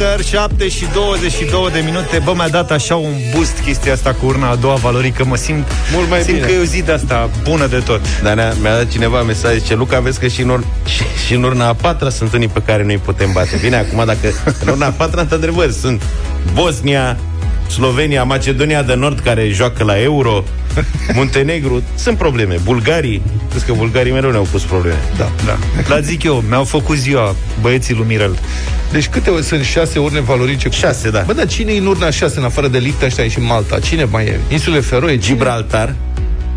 [0.00, 4.26] After 7 și 22 de minute Bă, mi-a dat așa un boost chestia asta cu
[4.26, 6.46] urna a doua valorică Mă simt, Mult mai simt bine.
[6.46, 9.54] că e o zi de asta bună de tot Dar ne-a, mi-a dat cineva mesaj,
[9.58, 12.48] zice, Luca, vezi că și în, ur- și, și în urna a patra sunt unii
[12.48, 13.58] pe care noi putem bate.
[13.62, 16.02] Bine, acum dacă în urna a patra, într-adevăr, sunt
[16.52, 17.16] Bosnia,
[17.68, 20.44] Slovenia, Macedonia de Nord, care joacă la Euro,
[21.14, 22.56] Muntenegru, sunt probleme.
[22.62, 24.98] Bulgarii, crezi că bulgarii mereu ne-au pus probleme.
[25.16, 28.38] Da, da La zic eu, mi-au făcut ziua băieții lui Mirel
[28.92, 30.68] Deci câte ori sunt șase urne valorice?
[30.70, 31.22] Șase, da.
[31.26, 33.78] Bă, dar cine e în urna șase, în afară de Liechtenstein și Malta?
[33.78, 34.40] Cine mai e?
[34.48, 35.10] Insule Feroe?
[35.10, 35.22] Cine?
[35.22, 35.94] Gibraltar,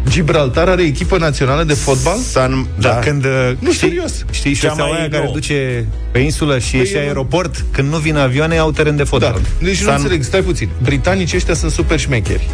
[0.10, 2.18] Gibraltar are echipă națională de fotbal?
[2.18, 3.26] San, Da, da, când,
[3.60, 4.26] Nu, știi, serios.
[4.32, 5.34] Știi Cea șoseaua mai aia care nouă.
[5.34, 9.04] duce pe insulă și e și e- aeroport Când nu vin avioane, au teren de
[9.04, 9.10] Da.
[9.10, 10.70] fotbal Deci nu San- înțeleg, stai puțin.
[10.84, 12.48] Britanicii ăștia sunt super șmecheri.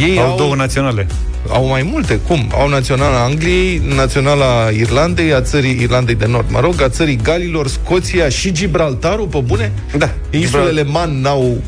[0.00, 1.06] Ei Au au, două naționale
[1.48, 2.20] au mai multe.
[2.26, 2.50] Cum?
[2.54, 7.68] Au naționala Angliei, naționala Irlandei, a țării Irlandei de Nord, mă rog, a țării Galilor,
[7.68, 9.72] Scoția și Gibraltarul, pe bune?
[9.96, 10.10] Da.
[10.30, 11.62] Insulele Man n-au...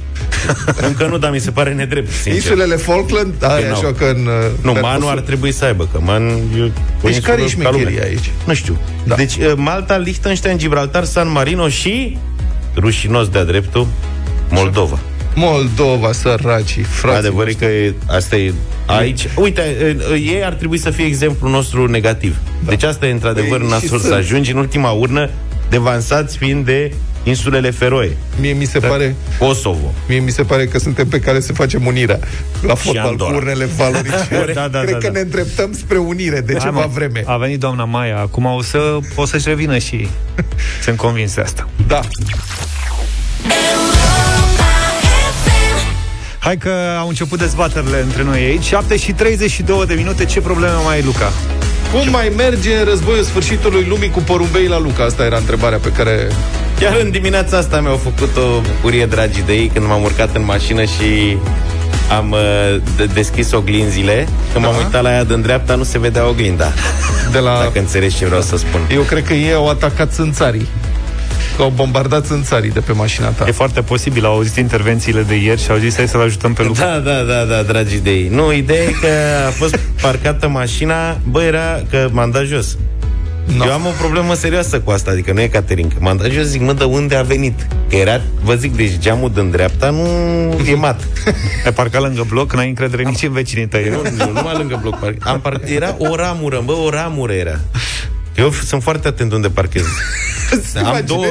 [0.88, 2.32] Încă nu, dar mi se pare nedrept, sincer.
[2.32, 3.76] Insulele Falkland, aia n-au.
[3.78, 4.26] așa că în...
[4.26, 4.98] uh, Nu, Mercosur.
[4.98, 6.30] Manu ar trebui să aibă, că Man e
[6.62, 6.66] o
[7.02, 8.04] Deci insulă care e ca șmecheria lumea.
[8.04, 8.30] aici?
[8.46, 8.76] Nu știu.
[9.04, 9.14] Da.
[9.14, 12.18] Deci uh, Malta, Liechtenstein, Gibraltar, San Marino și
[12.76, 13.86] rușinos de-a dreptul
[14.50, 14.98] Moldova.
[15.34, 17.18] Moldova, săracii, frații.
[17.18, 18.52] Adevărul e că e, asta e
[18.86, 19.28] aici.
[19.36, 22.36] Uite, uh, uh, ei ar trebui să fie exemplul nostru negativ.
[22.66, 24.12] Deci asta e într-adevăr Ei, și nasol să sunt.
[24.18, 25.30] ajungi în ultima urnă
[25.70, 26.92] devansați fiind de
[27.22, 29.14] insulele Feroe, Mie mi se pare...
[29.38, 29.92] Kosovo.
[30.08, 32.18] Mie mi se pare că suntem pe care să facem unirea
[32.62, 33.36] la fotbal cu Andorra.
[33.36, 34.28] urnele valorice.
[34.54, 35.12] Da, da, Cred da, că da.
[35.12, 37.22] ne îndreptăm spre unire de Hai, ceva mă, vreme.
[37.26, 40.08] A venit doamna Maia Acum o, să, o să-și revină și ei
[40.84, 42.00] Sunt convins de asta Da.
[46.40, 50.72] Hai că au început dezbaterile între noi aici 7 și 32 de minute Ce probleme
[50.84, 51.32] mai ai, Luca?
[51.92, 55.04] Cum mai merge în războiul sfârșitului lumii cu porumbei la Luca?
[55.04, 56.28] Asta era întrebarea pe care...
[56.78, 60.44] Chiar în dimineața asta mi-au făcut o bucurie dragii de ei când m-am urcat în
[60.44, 61.36] mașină și
[62.18, 64.28] am uh, de- deschis oglinzile.
[64.52, 64.84] Când m-am Da.
[64.84, 66.72] uitat la ea de dreapta, nu se vedea oglinda.
[67.32, 67.58] De la...
[67.58, 68.80] Dacă înțelegi ce vreau să spun.
[68.92, 70.66] Eu cred că ei au atacat țânțarii.
[71.60, 73.44] Că au bombardat țânțarii de pe mașina ta.
[73.48, 76.62] E foarte posibil, au auzit intervențiile de ieri și au zis hai să-l ajutăm pe
[76.62, 76.84] Luca.
[76.84, 78.28] Da, da, da, da, dragii de ei.
[78.28, 79.08] Nu, ideea e că
[79.46, 82.76] a fost parcată mașina, bă, era că m-am dat jos.
[83.56, 83.64] No.
[83.64, 85.96] Eu am o problemă serioasă cu asta, adică nu e Caterinca.
[85.98, 87.66] M-am dat jos, zic, mă, de unde a venit?
[87.88, 90.06] Că era, vă zic, deci geamul din dreapta nu
[90.70, 91.00] e mat.
[91.64, 93.88] Ai parcat lângă bloc, n-ai încredere nici în vecinii tăi.
[93.88, 94.24] Nu, nu?
[94.24, 95.26] nu, numai lângă bloc parc.
[95.26, 95.68] Am parc...
[95.68, 97.60] Era o ramură, bă, o ramură era.
[98.36, 99.84] Eu f- sunt foarte atent unde parchez.
[100.84, 101.24] Am două...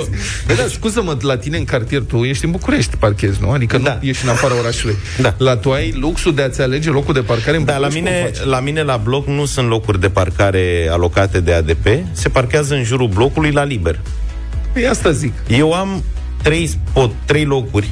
[0.48, 3.52] Bă, da, scuză-mă, la tine în cartier tu ești în București, parchezi, nu?
[3.52, 3.98] Adică Da.
[4.02, 4.96] nu ești în afara orașului.
[5.22, 5.34] Da.
[5.38, 8.02] La tu ai luxul de a-ți alege locul de parcare în Da, la București?
[8.10, 8.46] mine, Cum faci?
[8.50, 12.84] la mine la bloc nu sunt locuri de parcare alocate de ADP, se parchează în
[12.84, 14.00] jurul blocului la liber.
[14.74, 15.34] Păi asta zic.
[15.48, 16.04] Eu am
[16.44, 17.90] trei spot, trei locuri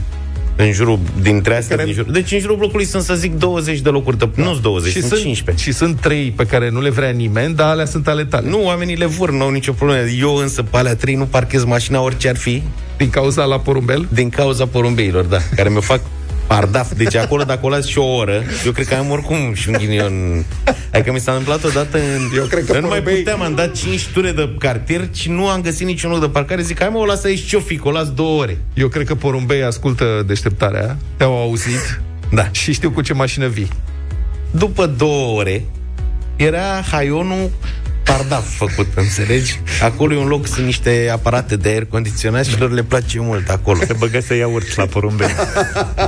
[0.57, 2.11] în jurul, dintre astea Care- din jur.
[2.11, 4.29] Deci în jurul blocului sunt, să zic, 20 de locuri de...
[4.35, 5.63] Nu 20, și sunt, sunt, 15.
[5.63, 8.49] și sunt trei pe care nu le vrea nimeni, dar alea sunt ale tale.
[8.49, 10.07] Nu, oamenii le vor, nu au nicio problemă.
[10.19, 12.61] Eu însă pe alea trei nu parchez mașina orice ar fi,
[12.97, 14.07] Din cauza la porumbel?
[14.13, 15.99] din cauza porumbeilor, da, care mi-o fac
[16.47, 16.91] pardaf.
[16.93, 19.75] Deci acolo, dacă o las și o oră, eu cred că am oricum și un
[19.79, 20.45] ghinion.
[20.93, 22.29] Adică mi s-a întâmplat odată în...
[22.35, 25.29] Eu cred că eu nu mai porumbei- puteam, am dat 5 ture de cartier și
[25.29, 26.61] nu am găsit niciun loc de parcare.
[26.61, 28.57] Zic, hai mă, o las aici ce-o fi, că o las două ore.
[28.73, 32.47] Eu cred că porumbei ascultă deșteptarea, te-au auzit Da.
[32.51, 33.67] și știu cu ce mașină vii.
[34.51, 35.65] După două ore,
[36.35, 37.49] era haionul
[38.07, 39.59] pardaf făcut, înțelegi?
[39.81, 43.49] Acolo e un loc, sunt niște aparate de aer condiționat și lor le place mult
[43.49, 43.79] acolo.
[43.87, 45.27] Te băgă să ia urt la porumbei.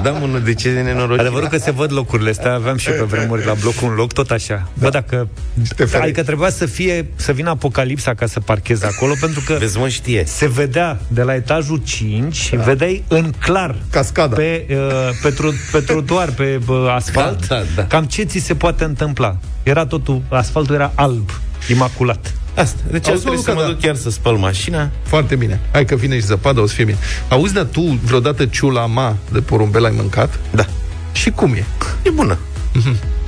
[0.04, 1.20] Da, mă, nu, de ce de nenorocit?
[1.20, 4.32] Adevărul că se văd locurile astea, aveam și pe vremuri la bloc un loc, tot
[4.32, 4.70] așa.
[4.74, 5.28] Bă, dacă...
[5.68, 5.96] Te ferești.
[5.96, 9.88] Adică trebuia să fie, să vină apocalipsa ca să parchezi acolo, pentru că Vezi, mă,
[9.88, 10.24] știe.
[10.26, 12.62] se vedea de la etajul 5, da.
[12.62, 14.36] vedeai în clar Cascada.
[14.36, 14.78] pe, uh,
[15.22, 17.86] pe, tru, pe trotuar, pe uh, asfalt, Da, da, da.
[17.86, 19.38] cam ce ți se poate întâmpla.
[19.64, 21.30] Era totul, asfaltul era alb,
[21.72, 22.34] imaculat.
[22.56, 22.80] Asta.
[22.92, 23.68] Deci Auzi, Auzi, trebuie Luca, să mă da.
[23.68, 24.90] duc chiar să spăl mașina.
[25.04, 25.60] Foarte bine.
[25.72, 26.98] Hai că vine și zăpadă, o să fie bine.
[27.30, 30.40] Auzi, dar tu vreodată ciulama de porumbel ai mâncat?
[30.52, 30.66] Da.
[31.12, 31.66] Și cum e?
[32.04, 32.38] E bună.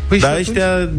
[0.08, 0.48] Păi și Dar atunci?
[0.48, 0.90] ăștia,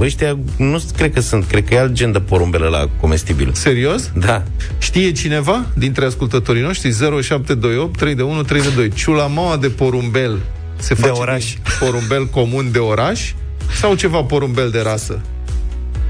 [0.00, 3.50] ăștia nu cred că sunt, cred că e alt gen de porumbelă la comestibil.
[3.54, 4.10] Serios?
[4.18, 4.42] Da.
[4.78, 10.38] Știe cineva dintre ascultătorii noștri 0728 3 de 1 3 de 2 Ciulamaua de porumbel
[10.76, 11.44] se De face oraș.
[11.52, 13.32] din porumbel comun de oraș
[13.80, 15.20] sau ceva porumbel de rasă?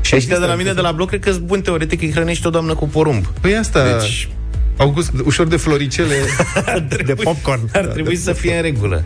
[0.01, 2.47] Și ăștia de la mine de la bloc, cred că sunt bun teoretic, îi hrănești
[2.47, 3.25] o doamnă cu porumb.
[3.41, 3.99] Păi asta deci...
[4.01, 4.29] Deci
[4.77, 6.15] August, ușor de floricele
[7.07, 7.69] De popcorn.
[7.73, 9.03] ar trebui să fie în regulă.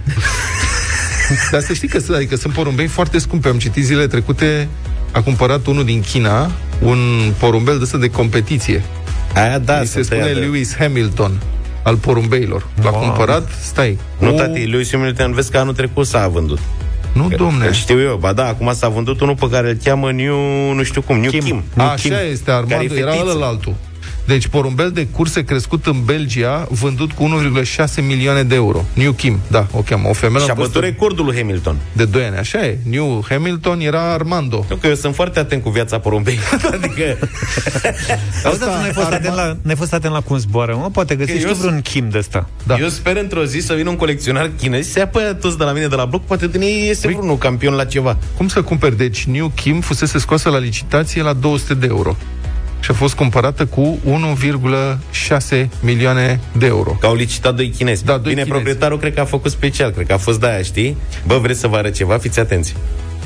[1.51, 4.69] Dar să știi că, sunt- adică sunt porumbei foarte scumpe Am citit zilele trecute
[5.13, 6.51] A cumpărat unul din China
[6.81, 6.99] Un
[7.39, 8.83] porumbel de ăsta de competiție
[9.35, 11.41] Aia da, Mi se sunt spune ăia de- Lewis Hamilton
[11.83, 12.67] al porumbeilor.
[12.83, 13.01] L-a Wow.
[13.01, 13.99] cumpărat, stai.
[14.19, 16.59] Nu, o- tati, Lewis Hamilton, vezi că anul trecut s-a vândut.
[17.15, 17.67] Nu, domne.
[17.67, 20.83] Îl știu eu, ba da, acum s-a vândut unul pe care îl cheamă New, nu
[20.83, 21.41] știu cum, New Kim.
[21.41, 21.63] Kim.
[21.75, 23.77] Nu, Așa Kim, este, Armando, care e era fetiță.
[24.27, 24.35] Ăla altul.
[24.35, 28.85] Deci porumbel de curse crescut în Belgia, vândut cu 1,6 milioane de euro.
[28.95, 31.77] New Kim, da, o cheamă, o femeie Și a în vârstă bătut recordul lui Hamilton.
[31.93, 32.37] de 2 ani.
[32.37, 32.79] Așa e.
[32.91, 34.65] New Hamilton era Armando.
[34.69, 36.39] Nu că eu sunt foarte atent cu viața porumbei.
[36.73, 37.03] adică
[38.45, 40.89] Auzi, dar tu n-ai fost, Arma- atent la, n-ai fost atent la cum zboară, mă?
[40.93, 42.49] Poate găsești eu tu sunt- vreun Kim de ăsta.
[42.63, 42.77] Da.
[42.81, 45.65] eu sper într-o zi să vină un colecționar chinez, să ia pe aia toți de
[45.65, 48.17] la mine de la bloc, poate din ei iese Păi- vreunul campion la ceva.
[48.37, 48.97] Cum să cumperi?
[48.97, 52.17] Deci New Kim fusese scoasă la licitație la 200 de euro
[52.85, 56.91] și a fost cumpărată cu 1,6 milioane de euro.
[57.01, 58.05] Că au licitat doi chinezi.
[58.05, 58.51] Da, doi Bine, chinezi.
[58.51, 60.97] proprietarul cred că a făcut special, cred că a fost de aia, știi?
[61.27, 62.19] Bă, vreți să vă arăt ceva?
[62.19, 62.75] Fiți atenți.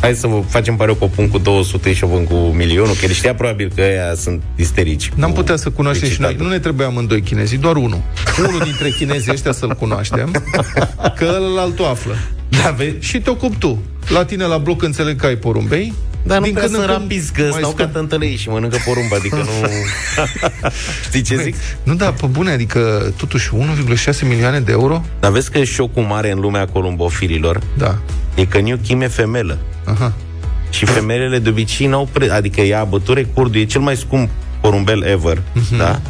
[0.00, 2.94] Hai să vă facem pare că o pun cu 200 și o pun cu milionul,
[3.00, 5.10] că el știa probabil că ăia sunt isterici.
[5.14, 6.28] N-am cu putea să cunoaștem și noi.
[6.28, 6.46] licitatul.
[6.46, 8.02] Nu ne trebuie amândoi chinezii, doar unul.
[8.38, 10.44] unul dintre chinezii ăștia să-l cunoaștem,
[11.16, 12.14] că ălalt o află.
[12.48, 12.94] Da, vezi?
[13.00, 13.82] Și te ocupi tu.
[14.08, 15.92] La tine la bloc înțeleg că ai porumbei.
[16.22, 18.26] Dar nu Din prea când sunt în când rapizi, că mai stau ca scap- tântăle
[18.26, 19.68] ei și mănâncă porumb, adică nu...
[21.08, 21.54] Știi ce zic?
[21.82, 23.50] Nu, da, pe bune, adică totuși
[24.14, 25.04] 1,6 milioane de euro?
[25.20, 27.98] Dar vezi că șocul mare în lumea columbofililor Da.
[28.34, 29.58] e că New Kim e femelă.
[29.84, 30.12] Aha.
[30.70, 32.30] Și femelele de obicei n-au pre...
[32.30, 34.30] Adică ea a bătut recordul, e cel mai scump
[34.60, 35.42] porumbel ever,
[35.76, 36.00] da?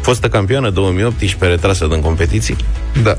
[0.00, 2.56] Fostă campioană 2018 retrasă din competiții.
[3.02, 3.18] Da.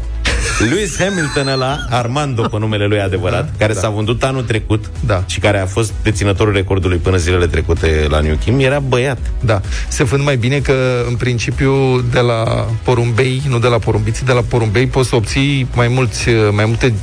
[0.60, 3.80] Lewis Hamilton ăla, Armando pe numele lui adevărat, care da.
[3.80, 5.24] s-a vândut anul trecut Da.
[5.28, 9.18] și care a fost deținătorul recordului până zilele trecute la New Kim, era băiat.
[9.46, 9.62] Da.
[9.88, 14.32] Se vând mai bine că, în principiu, de la porumbei, nu de la porumbiți, de
[14.32, 16.94] la porumbei poți să obții mai, mulți, mai multe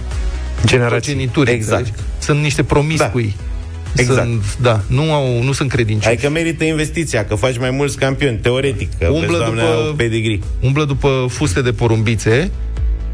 [0.65, 1.13] Generații.
[1.13, 1.51] genituri.
[1.51, 1.79] Exact.
[1.87, 2.03] înțelegi?
[2.19, 3.35] Sunt niște promiscui.
[3.37, 4.03] Da.
[4.03, 4.27] Exact.
[4.27, 6.09] Sunt, da, nu, au, nu sunt credincioși.
[6.15, 9.93] Adică merită investiția, că faci mai mulți campioni, teoretic, că Umblă vezi, doamne, după- au
[9.93, 10.39] pedigree.
[10.61, 12.51] Umblă după fuste de porumbițe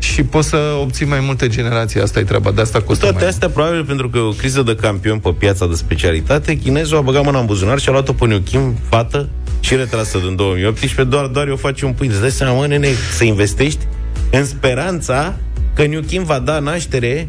[0.01, 2.01] și poți să obții mai multe generații.
[2.01, 4.31] Asta e treaba, de asta Cu costă toate mai astea, probabil pentru că e o
[4.31, 7.93] criză de campion pe piața de specialitate, chinezul a băgat mâna în buzunar și a
[7.93, 9.29] luat-o pe New Kim, fată,
[9.61, 12.13] și retrasă din 2018, doar, doar eu face un pâine.
[12.13, 13.87] Îți dai seama, mă, nene, să investești
[14.31, 15.37] în speranța
[15.75, 17.29] că New Kim va da naștere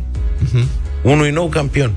[1.04, 1.92] unui nou campion.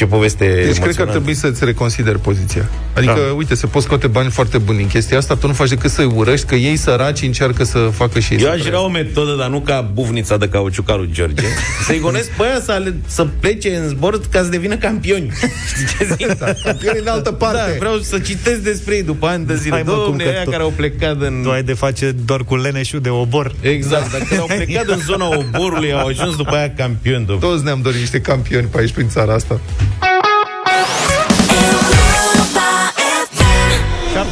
[0.00, 1.10] Ce poveste Deci cred că ar emoționantă.
[1.12, 2.68] trebui să-ți reconsideri poziția.
[2.94, 3.34] Adică, Da.
[3.34, 6.04] uite, se pot scoate bani foarte buni în chestia asta, tu nu faci decât să-i
[6.14, 8.68] urăști, că ei săraci încearcă să facă și ei Eu să aș trăiască.
[8.68, 11.42] vrea o metodă, dar nu ca buvnița de cauciuc al lui George,
[11.86, 15.30] să-i gonesc pe aia să, ale, să plece în zbor ca să devină campioni.
[15.74, 16.38] Știi ce zic?
[16.64, 17.56] Campioni în altă parte.
[17.56, 19.74] Da, vreau să citesc despre ei după ani de zile.
[19.74, 21.40] Hai, mă, cum Domne, că aia tu- care au plecat din...
[21.42, 23.54] Tu ai de face doar cu leneșul de obor.
[23.60, 27.24] Exact, dacă au plecat în zona oborului, au ajuns după aia campioni.
[27.26, 27.46] După...
[27.46, 29.60] Toți ne-am dorit niște campioni pe aici, prin țara asta.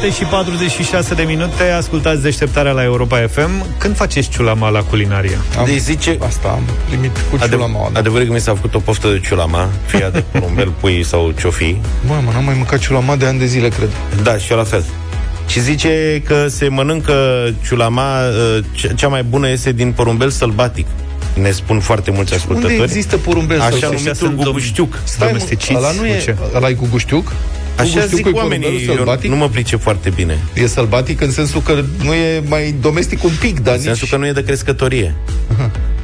[0.01, 3.77] 7 și 46 de minute, ascultați deșteptarea la Europa FM.
[3.77, 5.37] Când faceți ciulama la culinarie?
[5.57, 6.17] Am, Deci zice...
[6.25, 7.89] Asta am primit cu Adev- ciulama.
[7.93, 7.99] Da.
[7.99, 11.31] adevărul că mi s-a făcut o poftă de ciulama, fie ea de porumbel, pui sau
[11.39, 11.75] ce-o-fi.
[12.07, 13.89] Bă, mă, n-am mai mâncat ciulama de ani de zile, cred.
[14.23, 14.83] Da, și eu la fel.
[15.47, 17.13] Și zice că se mănâncă
[17.65, 20.87] ciulama, uh, ce- cea mai bună este din porumbel sălbatic.
[21.33, 22.83] Ne spun foarte mulți Unde ascultători.
[22.83, 24.99] există porumbel Așa sau numitul sunt dom- guguștiuc.
[25.03, 26.35] Stai, mă, domesticiți, ăla nu cu e, ce?
[26.55, 27.31] ăla e cu guștiuc?
[27.79, 29.29] Așa Guguștiucul zic e oamenii, porumbelul eu sălbatic?
[29.29, 30.37] nu mă pricep foarte bine.
[30.53, 34.09] E sălbatic în sensul că nu e mai domestic un pic, dar În sensul nici...
[34.11, 35.15] că nu e de crescătorie.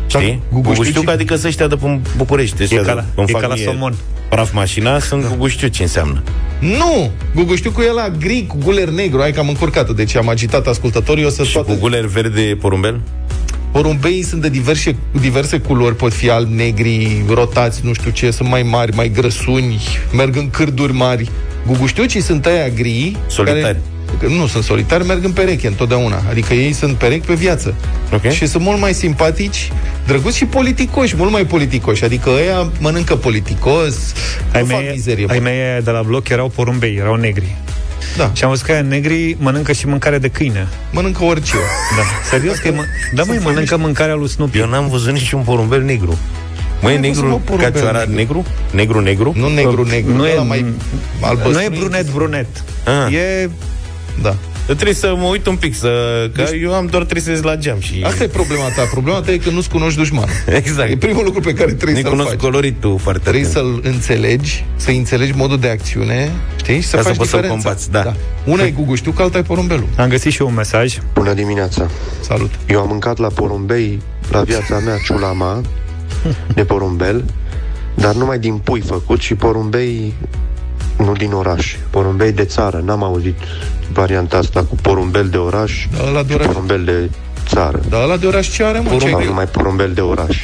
[0.07, 0.41] Știi?
[0.53, 2.63] guguștiuci- Guguștiuc, adică să ăștia de pe București.
[2.63, 3.95] ăștia ca de- la- îmi e fac ca la mie somon.
[4.29, 5.27] Praf mașina, sunt da.
[5.27, 6.23] guguștiu ce înseamnă.
[6.59, 7.11] Nu!
[7.35, 9.19] Guguștiucul e la gri cu guler negru.
[9.19, 11.25] Hai că am încurcat deci am agitat ascultătorii.
[11.25, 11.71] O să Și toate...
[11.71, 12.99] cu guler verde porumbel?
[13.71, 18.49] Porumbeii sunt de diverse, diverse culori, pot fi albi, negri, rotați, nu știu ce, sunt
[18.49, 19.81] mai mari, mai grăsuni,
[20.15, 21.29] merg în cârduri mari.
[21.67, 23.17] Guguștiucii sunt aia gri.
[23.27, 23.61] Solitari.
[23.61, 26.21] Care, nu sunt solitari, merg în pereche întotdeauna.
[26.29, 27.73] Adică ei sunt perechi pe viață.
[28.13, 28.29] Ok.
[28.29, 29.71] Și sunt mult mai simpatici,
[30.07, 32.03] drăguți și politicoși, mult mai politicoși.
[32.03, 33.95] Adică ăia mănâncă politicos,
[34.53, 35.25] Ai nu fac mei, mizerie.
[35.29, 37.55] ai mei aia de la bloc erau porumbei, erau negri.
[38.17, 40.67] Da, Și am văzut că aia negri mănâncă și mâncare de câine.
[40.91, 41.55] mănâncă orice.
[41.97, 42.03] Da.
[42.37, 42.83] Serios că e mă...
[43.13, 44.57] Da, măi, mănâncă mâncarea lui Snoopy.
[44.57, 46.17] Eu n-am văzut niciun porumbel negru.
[46.81, 48.15] Măi, N-ai văzut, negru, mă, porumbel cacioara negru?
[48.15, 48.45] negru?
[48.71, 49.33] Negru, negru?
[49.35, 50.65] Nu negru, negru, Nu e- ăla mai
[51.21, 51.53] albăstrui.
[51.53, 52.47] Nu e brunet, brunet.
[53.05, 53.13] Ah.
[53.13, 53.49] E...
[54.21, 54.35] Da.
[54.65, 55.89] Trebuie să mă uit un pic, să...
[56.33, 58.01] că eu am doar trei la geam și...
[58.05, 58.81] Asta e problema ta.
[58.91, 60.29] Problema ta e că nu-ți cunoști dușmanul.
[60.61, 60.89] Exact.
[60.89, 62.39] E primul lucru pe care trebuie Nu să-l cunosc faci.
[62.39, 63.55] coloritul foarte Trebuie atent.
[63.65, 66.81] să-l înțelegi, să înțelegi modul de acțiune, știi?
[66.81, 67.69] Și să Ca să faci poți să-l diferența.
[67.69, 68.13] combați, da.
[68.45, 69.87] Una e guguștiu, că alta e porumbelul.
[69.97, 70.97] Am găsit și eu un mesaj.
[71.13, 71.89] Bună dimineața!
[72.21, 72.51] Salut.
[72.67, 74.01] Eu am mâncat la porumbei,
[74.31, 75.61] la viața mea, ciulama
[76.53, 77.23] de porumbel,
[77.95, 80.13] dar numai din pui făcut și porumbei
[80.97, 82.81] nu din oraș, porumbei de țară.
[82.85, 83.37] N-am auzit
[83.93, 86.47] varianta asta cu porumbel de oraș Da, ăla de și oraș.
[86.47, 87.09] porumbel de
[87.47, 87.79] țară.
[87.89, 88.89] Dar ăla de oraș ce are, mă?
[88.99, 90.43] Ce Sau ai numai porumbel de oraș.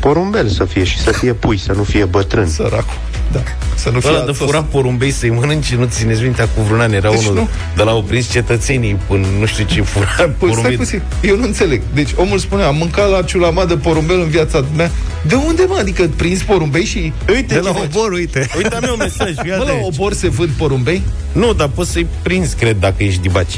[0.00, 2.48] Porumbel să fie și să fie pui, să nu fie bătrân.
[2.48, 2.98] Săracul.
[3.32, 3.42] Da.
[3.74, 4.46] Să nu fie Ăla de altos.
[4.46, 7.48] fura porumbei să-i mănânci, nu țineți minte, cu vreun an era Deci unul nu.
[7.76, 10.76] de la au prins cetățenii până nu știu ce fura Păi stai porumbei.
[10.76, 11.82] puțin, eu nu înțeleg.
[11.94, 14.90] Deci omul spune, am mâncat la ciulama de porumbel în viața mea.
[15.26, 15.76] De unde, mă?
[15.80, 17.12] Adică prins porumbei și...
[17.28, 17.88] Uite De la ce faci.
[17.94, 18.48] obor, uite.
[18.56, 19.86] Uite, am eu un mesaj, fii Bă, la atent.
[19.86, 21.02] obor se vând porumbei?
[21.32, 23.54] Nu, dar poți să-i prinzi, cred, dacă ești dibaci.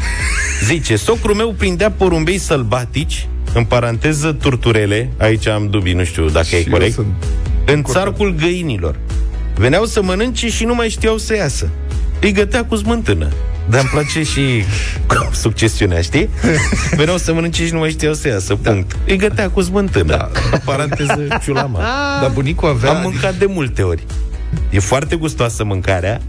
[0.66, 6.46] Zice, socrul meu prindea porumbei sălbatici, în paranteză turturele, aici am dubii, nu știu dacă
[6.50, 7.06] e Și eu corect, sunt
[7.66, 8.96] în țarcul găinilor.
[9.54, 11.68] Veneau să mănânce și nu mai știau să iasă.
[12.20, 13.28] Îi gătea cu smântână.
[13.68, 14.64] Dar îmi place și
[15.42, 16.28] succesiunea, știi?
[16.96, 18.96] Veneau să mănânce și nu mai știau să iasă, punct.
[19.06, 20.16] Îi gătea cu smântână.
[20.16, 20.30] Da.
[20.52, 21.78] În paranteză, ciulama.
[22.20, 22.90] Dar bunicul avea...
[22.90, 24.02] Am mâncat de multe ori.
[24.70, 26.20] E foarte gustoasă mâncarea,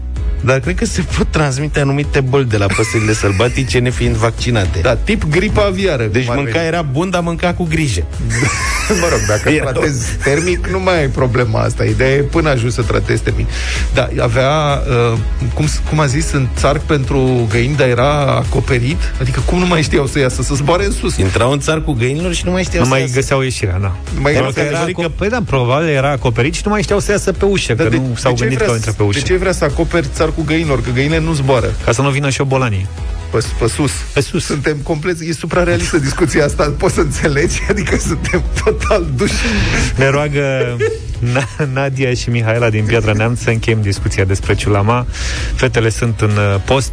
[0.44, 4.78] dar cred că se pot transmite anumite boli de la păsările sălbatice nefiind vaccinate.
[4.82, 6.04] Da, tip gripa aviară.
[6.04, 8.02] Deci cum ar mânca era bun, dar mânca cu grijă.
[8.28, 8.42] veni.
[9.00, 11.84] Mă rog, dacă Era- tratezi termic, nu mai ai problema asta.
[11.84, 13.46] Ideea e până ajungi să tratezi termic.
[13.94, 14.82] Da, avea,
[15.12, 15.18] uh,
[15.54, 18.96] cum, cum a zis, în țarc pentru găini, dar era acoperit.
[19.20, 21.16] Adică cum nu mai știau să iasă, să zboare în sus.
[21.16, 23.14] Intrau în țar cu găinilor și nu mai știau Nu să mai iasă.
[23.14, 23.96] găseau ieșirea, da.
[24.20, 25.08] Mai Probabil găseau că era, ieșirea.
[25.08, 27.86] aco- păi da, probabil era acoperit și nu mai știau să iasă pe ușă, Dar
[27.88, 29.18] că nu s-au ce gândit că vrea au intrat pe să- ușă.
[29.18, 30.82] De ce vrea să acoperi țarcul găinilor?
[30.82, 32.86] Că găinile nu zboară Ca să nu vină șobolanii.
[33.30, 33.92] pe, pe sus.
[34.14, 34.44] Pe sus.
[34.44, 35.20] Suntem complet...
[35.20, 37.60] E suprarealistă discuția asta, poți să înțelegi?
[37.70, 39.34] Adică suntem total duși.
[39.96, 41.13] Ne roagă Na-
[41.72, 45.06] Nadia și Mihaela din Piatra Neamț să încheiem discuția despre ciulama.
[45.54, 46.92] Fetele sunt în uh, post,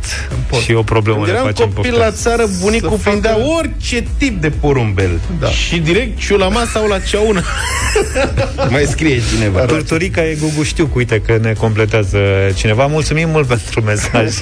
[0.49, 0.61] post.
[0.63, 2.05] și o problemă Când le eram facem copil poftă.
[2.05, 5.19] la țară, bunicul Să prindea facă- orice tip de porumbel.
[5.39, 5.47] Da.
[5.49, 7.41] Și direct ciulama sau la ceaună.
[8.69, 9.59] mai scrie cineva.
[9.59, 12.17] Turturica e Gugu știu, uite că ne completează
[12.55, 12.85] cineva.
[12.85, 14.33] Mulțumim mult pentru mesaj.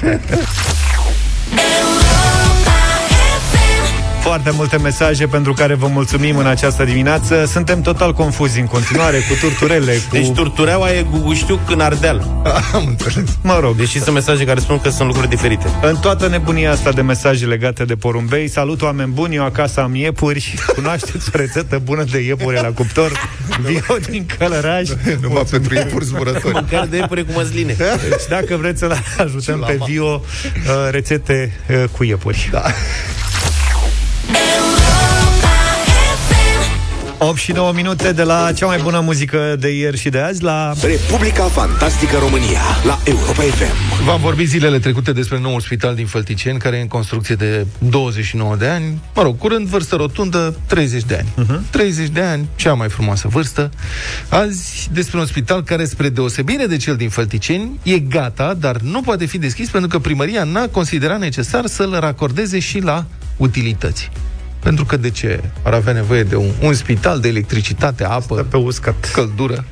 [4.20, 7.44] Foarte multe mesaje pentru care vă mulțumim în această dimineață.
[7.46, 10.00] Suntem total confuzi în continuare cu turturele, cu...
[10.10, 12.42] Deci turtureaua e guguștiu în Ardeal.
[12.74, 13.28] Am înțeles.
[13.42, 15.66] mă rog, Deși sunt mesaje care spun că sunt lucruri diferite.
[15.82, 19.94] În toată nebunia asta de mesaje legate de porumbei, salut oameni buni, eu acasă am
[19.94, 23.12] iepuri, cunoașteți o rețetă bună de iepure la cuptor,
[23.60, 24.88] Vio din Călăraș.
[25.22, 26.54] Numai pentru iepuri zburători.
[26.54, 27.72] Mâncare de iepure cu măsline.
[27.72, 30.22] Deci dacă vreți să-l ajutăm pe Vio, uh,
[30.90, 32.48] rețete uh, cu iepuri.
[32.52, 32.62] Da.
[37.22, 40.42] 8 și 9 minute de la cea mai bună muzică de ieri și de azi
[40.42, 40.72] la...
[40.82, 44.04] Republica Fantastică România la Europa FM.
[44.04, 48.56] V-am vorbit zilele trecute despre noul spital din Fălticeni, care e în construcție de 29
[48.56, 49.00] de ani.
[49.14, 51.46] Mă rog, curând vârstă rotundă, 30 de ani.
[51.46, 51.70] Uh-huh.
[51.70, 53.70] 30 de ani, cea mai frumoasă vârstă.
[54.28, 59.00] Azi despre un spital care, spre deosebire de cel din Fălticeni, e gata, dar nu
[59.00, 63.04] poate fi deschis pentru că primăria n-a considerat necesar să-l racordeze și la
[63.40, 64.10] utilități.
[64.62, 68.56] Pentru că de ce ar avea nevoie de un, un spital de electricitate, apă, Pe
[68.56, 69.10] uscat.
[69.12, 69.64] căldură.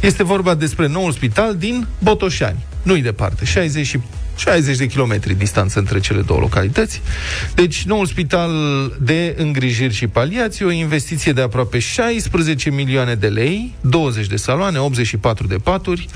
[0.00, 2.64] Este vorba despre noul spital din Botoșani.
[2.82, 4.00] Nu-i departe, 60 și
[4.36, 7.02] 60 de kilometri distanță între cele două localități.
[7.54, 8.52] Deci, noul spital
[9.00, 14.78] de îngrijiri și paliații, o investiție de aproape 16 milioane de lei, 20 de saloane,
[14.78, 16.08] 84 de paturi,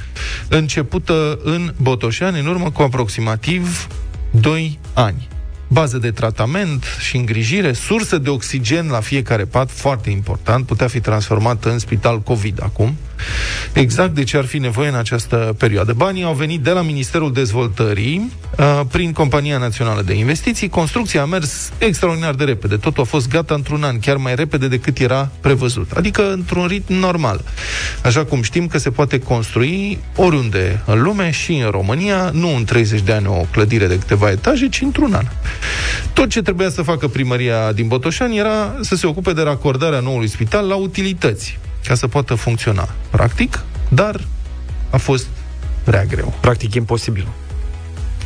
[0.49, 3.87] începută în Botoșani în urmă cu aproximativ
[4.31, 5.29] 2 ani
[5.73, 11.01] bază de tratament și îngrijire, sursă de oxigen la fiecare pat, foarte important, putea fi
[11.01, 12.97] transformată în spital COVID acum.
[13.73, 15.93] Exact de ce ar fi nevoie în această perioadă.
[15.93, 20.69] Banii au venit de la Ministerul Dezvoltării uh, prin Compania Națională de Investiții.
[20.69, 22.77] Construcția a mers extraordinar de repede.
[22.77, 25.91] Totul a fost gata într-un an, chiar mai repede decât era prevăzut.
[25.91, 27.45] Adică într-un ritm normal.
[28.03, 32.65] Așa cum știm că se poate construi oriunde în lume și în România, nu în
[32.65, 35.25] 30 de ani o clădire de câteva etaje, ci într-un an.
[36.13, 40.29] Tot ce trebuia să facă primăria din Botoșani era să se ocupe de racordarea noului
[40.29, 44.21] spital la utilități, ca să poată funcționa practic, dar
[44.91, 45.27] a fost
[45.85, 46.35] prea greu.
[46.41, 47.27] Practic imposibil.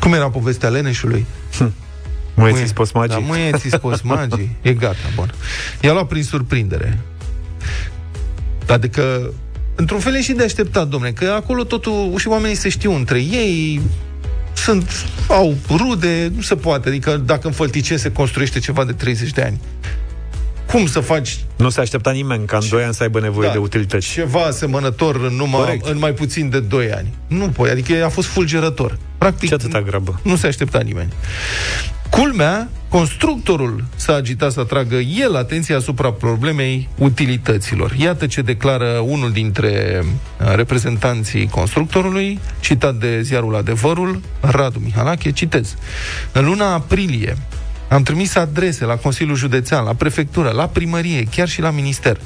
[0.01, 1.27] Cum era povestea Leneșului?
[2.35, 3.15] Măieții spus magii.
[3.15, 4.57] Da, măieții spus magii.
[4.63, 5.35] E gata, bun.
[5.81, 6.99] I-a luat prin surprindere.
[8.69, 9.33] Adică,
[9.75, 13.19] într-un fel e și de așteptat, domne, că acolo totul, și oamenii se știu între
[13.19, 13.81] ei,
[14.55, 14.91] sunt,
[15.29, 16.89] au rude, nu se poate.
[16.89, 19.61] Adică dacă în Fălticeni se construiește ceva de 30 de ani,
[20.75, 23.59] cum să faci Nu se aștepta nimeni ca în 2 ani să aibă nevoie de
[23.59, 24.09] utilități.
[24.13, 25.87] ceva asemănător în, numai, Corect.
[25.87, 27.09] în mai puțin de 2 ani?
[27.27, 28.99] Nu poți, adică a fost fulgerător.
[29.19, 30.21] Practic, Ce atâta grabă?
[30.23, 31.13] nu se aștepta nimeni.
[32.11, 37.93] Culmea, constructorul s-a agitat să atragă el atenția asupra problemei utilităților.
[37.99, 45.77] Iată ce declară unul dintre uh, reprezentanții constructorului, citat de ziarul Adevărul, Radu Mihalache, citez.
[46.33, 47.37] În luna aprilie
[47.89, 52.21] Am trimis adrese la Consiliul Județean, la prefectură, la primărie, chiar și la minister.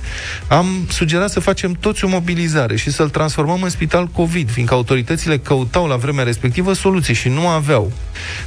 [0.48, 5.38] Am sugerat să facem toți o mobilizare și să-l transformăm în spital COVID, fiindcă autoritățile
[5.38, 7.92] căutau la vremea respectivă soluții și nu aveau.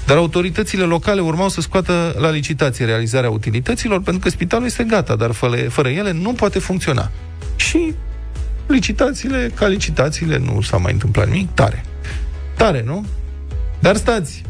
[0.05, 5.15] Dar autoritățile locale urmau să scoată la licitație realizarea utilităților, pentru că spitalul este gata,
[5.15, 7.11] dar fără, fără ele nu poate funcționa.
[7.55, 7.93] Și
[8.67, 11.49] licitațiile, ca licitațiile, nu s-a mai întâmplat nimic.
[11.53, 11.83] Tare.
[12.57, 13.05] Tare, nu?
[13.79, 14.41] Dar stați,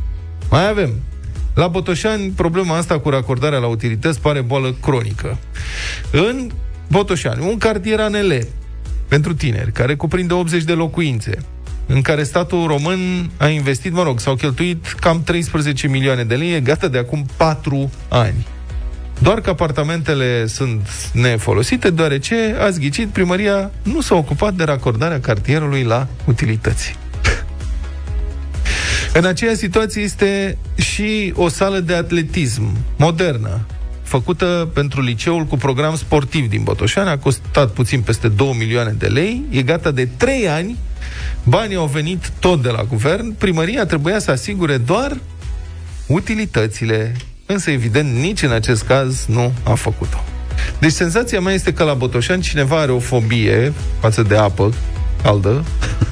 [0.50, 0.90] mai avem.
[1.54, 5.38] La Botoșani, problema asta cu racordarea la utilități pare boală cronică.
[6.12, 6.52] În
[6.88, 8.48] Botoșani, un cartier ANL
[9.08, 11.38] pentru tineri, care cuprinde 80 de locuințe,
[11.86, 16.54] în care statul român a investit, mă rog, s-au cheltuit cam 13 milioane de lei,
[16.54, 18.48] e gata de acum 4 ani.
[19.20, 25.84] Doar că apartamentele sunt nefolosite, deoarece, ați ghicit, primăria nu s-a ocupat de racordarea cartierului
[25.84, 27.01] la utilități.
[29.14, 33.66] În aceeași situație este și o sală de atletism modernă,
[34.04, 39.08] făcută pentru liceul cu program sportiv din Botoșani, a costat puțin peste 2 milioane de
[39.08, 40.78] lei, e gata de 3 ani,
[41.44, 45.18] banii au venit tot de la guvern, primăria trebuia să asigure doar
[46.08, 47.16] utilitățile,
[47.46, 50.24] însă evident nici în acest caz nu a făcut-o.
[50.80, 54.74] Deci senzația mea este că la Botoșani cineva are o fobie față de apă
[55.24, 55.64] caldă,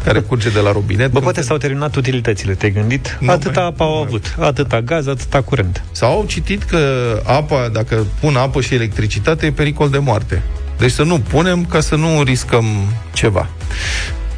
[0.03, 1.11] care curge de la robinet.
[1.11, 3.17] Bă, poate s-au terminat utilitățile, te-ai gândit?
[3.19, 5.83] Nu atâta mai- apă au nu mai- avut, atâta gaz, atâta curent.
[5.91, 6.77] Sau au citit că
[7.25, 10.41] apa, dacă pun apă și electricitate, e pericol de moarte.
[10.77, 12.65] Deci să nu punem ca să nu riscăm
[13.13, 13.47] ceva.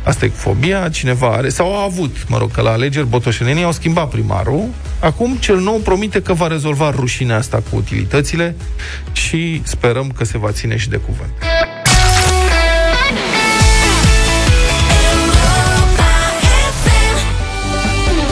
[0.03, 3.71] Asta e fobia, cineva are, sau a avut, mă rog, că la alegeri botoșenenii au
[3.71, 4.63] schimbat primarul.
[4.99, 8.55] Acum cel nou promite că va rezolva rușinea asta cu utilitățile
[9.11, 11.31] și sperăm că se va ține și de cuvânt.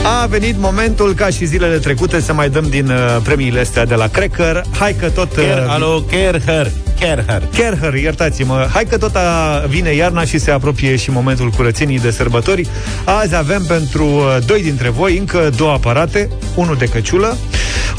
[0.02, 3.94] A venit momentul ca și zilele trecute să mai dăm din uh, premiile astea de
[3.94, 4.62] la Cracker.
[4.78, 5.36] Hai că tot...
[5.36, 7.42] Uh, Ker, alo, Kerher, Kerher.
[7.54, 8.68] Kerher, iertați-mă.
[8.72, 12.68] Hai că tot a, vine iarna și se apropie și momentul curățenii de sărbători.
[13.04, 17.36] Azi avem pentru uh, doi dintre voi încă două aparate, unul de căciulă,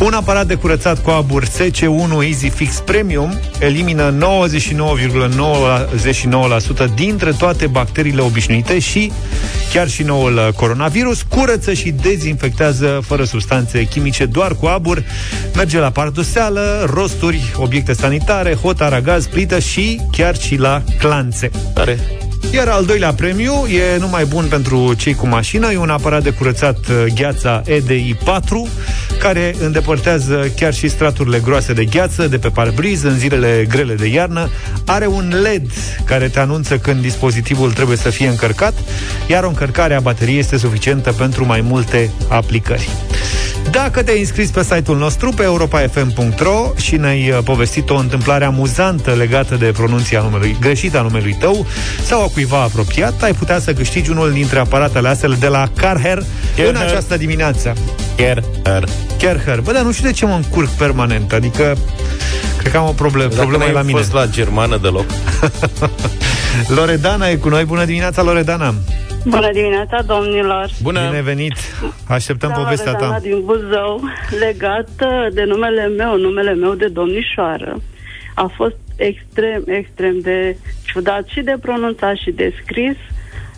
[0.05, 4.15] un aparat de curățat cu abur SC1 Easy Fix Premium elimină
[6.89, 9.11] 99,99% dintre toate bacteriile obișnuite și
[9.73, 15.03] chiar și noul uh, coronavirus, curăță și dezinfectează fără substanțe chimice, doar cu abur,
[15.55, 21.49] merge la parduseală, rosturi, obiecte sanitare, hot, aragaz, plită și chiar și la clanțe.
[21.73, 21.99] Tare.
[22.53, 26.29] Iar al doilea premiu e numai bun pentru cei cu mașină, e un aparat de
[26.29, 28.67] curățat uh, gheața EDI 4,
[29.19, 34.07] care îndepărtează chiar și straturile groase de gheață de pe parbriz în zilele grele de
[34.07, 34.49] iarnă.
[34.85, 35.71] Are un LED
[36.05, 38.73] care te anunță când dispozitivul trebuie să fie încărcat,
[39.27, 42.89] iar o încărcare a bateriei este suficientă pentru mai multe aplicări.
[43.69, 49.11] Dacă te-ai înscris pe site-ul nostru, pe europafm.ro și ne-ai uh, povestit o întâmplare amuzantă
[49.11, 51.65] legată de pronunția numelui, greșită a numelui tău
[52.05, 56.17] sau a cuiva apropiat, ai putea să câștigi unul dintre aparatele astea de la Carher
[56.17, 56.75] în Kerher.
[56.75, 57.73] această dimineață.
[58.15, 58.83] Kerher.
[59.21, 59.59] Carher.
[59.59, 61.77] Bă, dar nu știu de ce mă încurc permanent, adică
[62.57, 63.99] cred că am o problemă, problemă Dacă e la n-ai mine.
[63.99, 65.05] fost la germană deloc.
[66.75, 67.63] Loredana e cu noi.
[67.65, 68.73] Bună dimineața, Loredana!
[69.25, 70.69] Bună dimineața, domnilor!
[70.81, 70.99] Bună.
[71.09, 71.53] Bine venit!
[72.07, 73.19] Așteptăm Da, povestea Loredana ta.
[73.19, 74.01] din Buzău,
[74.39, 77.81] legat uh, de numele meu, numele meu de domnișoară.
[78.35, 82.95] A fost extrem, extrem de ciudat și de pronunțat și de scris.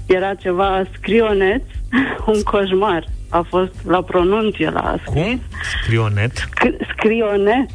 [0.05, 1.61] Era ceva scrioneț,
[2.33, 3.03] un coșmar.
[3.29, 5.23] A fost la pronunție, la scris.
[5.23, 5.41] Cum?
[5.83, 6.31] Scrionet.
[6.31, 7.69] Sc- scrioneț.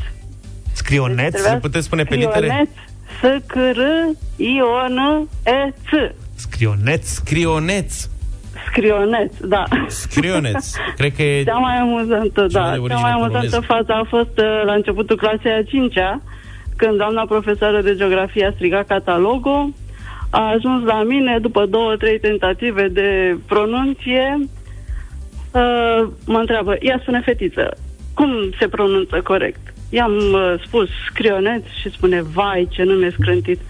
[0.73, 1.31] Scrionet.
[1.33, 2.47] Trebuia le puteți spune pe litere?
[2.47, 2.69] scrioneț,
[3.43, 3.81] S, C, R,
[4.37, 6.13] I, O, N, E, Ț.
[6.39, 7.07] Scrioneț.
[7.07, 8.09] Scrioneț.
[8.71, 9.65] Scrioneț, da.
[9.87, 10.71] Scrioneț.
[10.99, 11.45] Cred că e...
[11.45, 12.71] Cea mai amuzantă, Ceva da.
[12.71, 13.61] de Cea origine mai amuzantă poloneză.
[13.61, 16.23] fază a fost uh, la începutul clasei a cincea,
[16.77, 19.73] când doamna profesoară de geografie a strigat catalogul,
[20.31, 24.39] a ajuns la mine după două, trei tentative de pronunție,
[25.53, 27.77] uh, mă întreabă, ia spune fetiță,
[28.15, 29.61] cum se pronunță corect?
[29.91, 33.61] I-am uh, spus scrioneț și spune, vai, ce nume scrântit.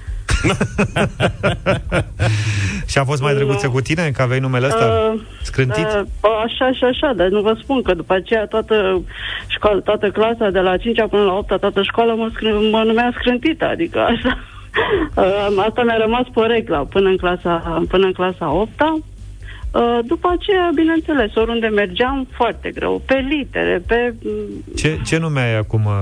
[2.90, 3.72] Și a fost mai drăguță Nu.
[3.72, 5.10] cu tine, că aveai numele ăsta?
[5.14, 5.84] Uh, Scrântit?
[5.84, 6.02] Uh,
[6.44, 9.02] așa și așa, dar nu vă spun că după aceea toată
[9.46, 13.12] școala, toată clasa de la 5 până la 8 toată școala mă, scr- mă numea
[13.18, 14.38] scrântită, adică asta,
[15.22, 18.70] uh, asta mi-a rămas porecla până în clasa, până în clasa 8
[19.72, 23.02] Uh, după aceea, bineînțeles, oriunde mergeam, foarte greu.
[23.06, 24.14] Pe litere, pe...
[24.76, 25.84] Ce, ce nume ai acum?
[25.84, 25.92] Uh,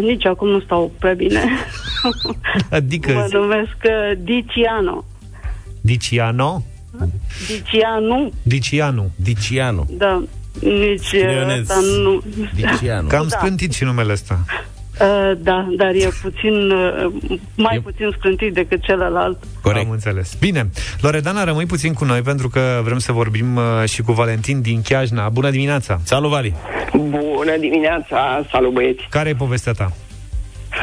[0.00, 1.42] nici acum nu stau prea bine.
[2.70, 5.04] Adică mă zi- numesc uh, Diciano.
[5.80, 6.62] Diciano?
[7.46, 9.10] Dicianu, Dicianu.
[9.16, 9.86] Dicianu.
[9.90, 10.22] da.
[10.60, 12.22] Nici Ioneț ăsta nu...
[12.54, 13.08] Dicianu.
[13.08, 13.36] Cam Da.
[13.38, 14.44] scântit și numele ăsta.
[15.00, 17.12] Uh, da, dar e puțin, uh,
[17.56, 19.38] mai E- puțin scrântit decât celălalt.
[19.62, 19.84] Corect.
[19.84, 20.34] Am înțeles.
[20.40, 20.70] Bine.
[21.00, 24.82] Loredana, rămâi puțin cu noi pentru că vrem să vorbim uh, și cu Valentin din
[24.82, 25.28] Chiajna.
[25.28, 26.00] Bună dimineața!
[26.04, 26.54] Salut, Vali!
[26.92, 29.06] Bună dimineața, salut băieți!
[29.10, 29.92] Care e povestea ta?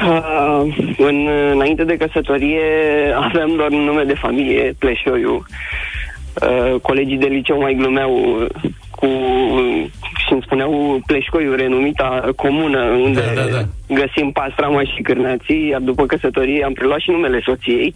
[0.07, 2.61] Uh, în, înainte de căsătorie
[3.15, 5.45] aveam doar un nume de familie, Pleșoiu.
[6.41, 8.11] Uh, colegii de liceu mai glumeau
[8.91, 9.05] cu
[10.25, 13.95] și îmi spuneau Pleșcoiu, renumita comună unde Da, da, da.
[13.95, 17.93] găsim pastrama și cârnații, iar după căsătorie am preluat și numele soției,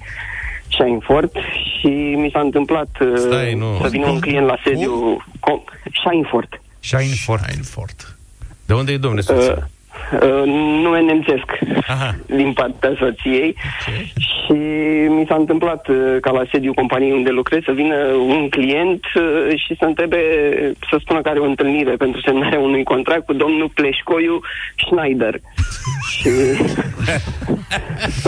[0.70, 1.36] Shinefort,
[1.80, 3.78] și mi s-a întâmplat uh, Stai, nu.
[3.82, 5.64] să vină un client la sediu com-
[6.06, 6.62] Shinefort.
[6.80, 7.44] Shinefort.
[7.50, 8.18] Einfort.
[8.66, 9.70] De unde e, domnule Uh, soție?
[10.14, 10.44] Uh,
[10.84, 11.48] nume nemțesc
[11.88, 12.16] Aha.
[12.26, 13.56] din partea soției
[14.18, 14.54] și
[15.10, 17.96] mi s-a întâmplat uh, ca la sediu companiei unde lucrez să vină
[18.28, 20.18] un client uh, și să întrebe,
[20.90, 24.40] să spună că are o întâlnire pentru semnarea unui contract cu domnul Pleșcoiu
[24.86, 25.40] Schneider.
[26.12, 26.30] și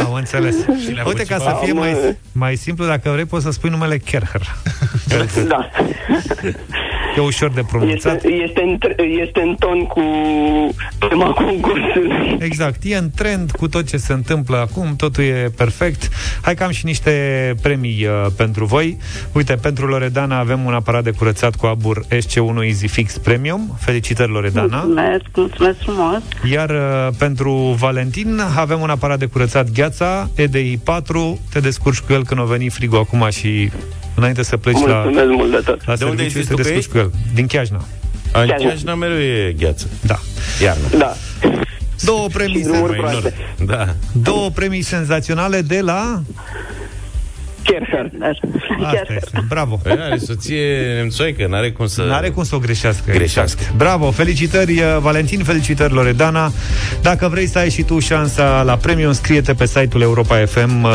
[0.06, 0.66] Am înțeles.
[0.66, 3.26] le-a Uite, făcut ca și să pe- fie Am, mai, uh, mai simplu, dacă vrei,
[3.26, 4.42] poți să spui numele Kerher.
[5.48, 5.70] da,
[7.18, 8.16] E ușor de pronunțat.
[8.16, 10.02] este, este, în, tr- este în ton cu
[11.10, 12.38] tema concursului.
[12.40, 16.10] Exact, e în trend cu tot ce se întâmplă acum, totul e perfect.
[16.42, 17.12] Hai că am și niște
[17.62, 18.98] premii uh, pentru voi.
[19.32, 23.76] Uite, pentru Loredana avem un aparat de curățat cu abur SC1 EasyFix Premium.
[23.80, 24.78] Felicitări, Loredana.
[24.78, 26.22] Mulțumesc, mulțumesc frumos.
[26.52, 31.40] Iar uh, pentru Valentin avem un aparat de curățat gheața EDI 4.
[31.52, 33.72] Te descurci cu el când o veni frigul acum și
[34.22, 35.86] înainte să pleci la, Mulțumesc mult de tot.
[35.86, 36.92] la De unde serviciu, ai zis te tu că descurci ești?
[36.92, 37.12] cu el.
[37.34, 37.86] Din Chiajna.
[38.34, 38.66] În Chiar nu.
[38.66, 39.88] Chiajna mereu e gheață.
[40.02, 40.20] Da.
[40.62, 40.88] Iarnă.
[40.98, 41.14] Da.
[42.04, 43.34] Două premii, Și drumuri Mai proaste.
[43.58, 43.72] nord.
[43.72, 43.96] Da.
[44.24, 46.22] două premii senzaționale de la...
[47.64, 48.12] Kerher.
[48.84, 49.46] Asta este.
[49.48, 49.76] Bravo.
[49.84, 52.02] Păi are soție nemțoică, n-are cum să...
[52.02, 53.12] N-are cum să o greșească.
[53.12, 53.60] Greșească.
[53.62, 53.78] Exact.
[53.78, 56.52] Bravo, felicitări uh, Valentin, felicitări Loredana.
[57.02, 60.92] Dacă vrei să ai și tu șansa la premiu, înscrie-te pe site-ul Europa FM, uh,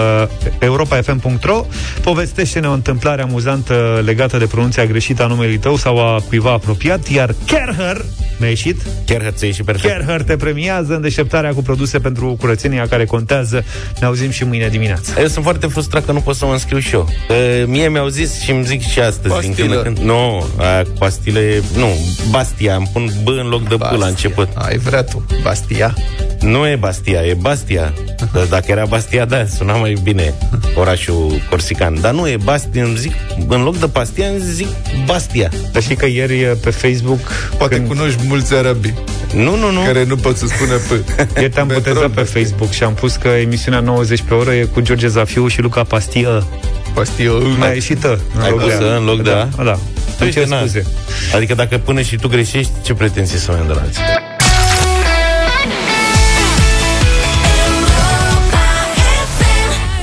[0.58, 1.66] europafm.ro.
[2.02, 7.08] Povestește-ne o întâmplare amuzantă legată de pronunția greșită a numelui tău sau a cuiva apropiat,
[7.08, 8.04] iar Kerher,
[8.38, 8.82] mi-a ieșit?
[9.06, 9.92] Chiar hăței și perfect.
[9.92, 13.64] Kerher te premiază în deșteptarea cu produse pentru curățenia care contează.
[14.00, 15.20] Ne auzim și mâine dimineață.
[15.20, 17.08] Eu sunt foarte frustrat că nu pot să mă înscriu și eu.
[17.26, 17.34] Că
[17.66, 19.54] mie mi-au zis și îmi zic și astăzi Pastilă.
[19.54, 19.98] din când în când.
[20.06, 21.88] Nu, aia cu pastile, nu,
[22.30, 24.48] Bastia, îmi pun B în loc de P la început.
[24.54, 25.24] Ai vrea tu.
[25.42, 25.94] Bastia.
[26.40, 27.92] Nu e Bastia, e Bastia.
[28.32, 30.34] Că Dacă era Bastia, da, suna mai bine
[30.74, 32.00] orașul corsican.
[32.00, 33.12] Dar nu e Bastia, îmi zic,
[33.48, 34.66] în loc de Pastia, îmi zic
[35.06, 35.50] Bastia.
[35.72, 37.18] Dar știi că ieri uh, pe Facebook
[37.58, 38.94] Poate când cunoști mulți arabi
[39.34, 39.80] Nu, nu, nu.
[39.84, 40.90] care nu pot să spună P.
[41.38, 42.40] Ieri te-am Petrol, botezat pe Bastia.
[42.42, 45.82] Facebook și am pus că emisiunea 90 pe oră e cu George Zafiu și Luca
[45.82, 46.45] Pastia.
[46.94, 47.30] Pastia.
[47.58, 48.96] Mai a ieșit ă, în Ai loc pus de a.
[48.96, 49.44] în loc de a?
[49.56, 49.72] Da, da.
[49.72, 49.80] Îmi
[50.20, 50.58] Uite, cer na.
[50.58, 50.86] scuze.
[51.34, 54.02] Adică dacă până și tu greșești, ce pretenții să mai am de la alții?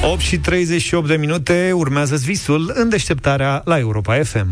[0.01, 0.11] FM.
[0.11, 4.47] 8 și 38 de minute urmează visul în deșteptarea la Europa FM.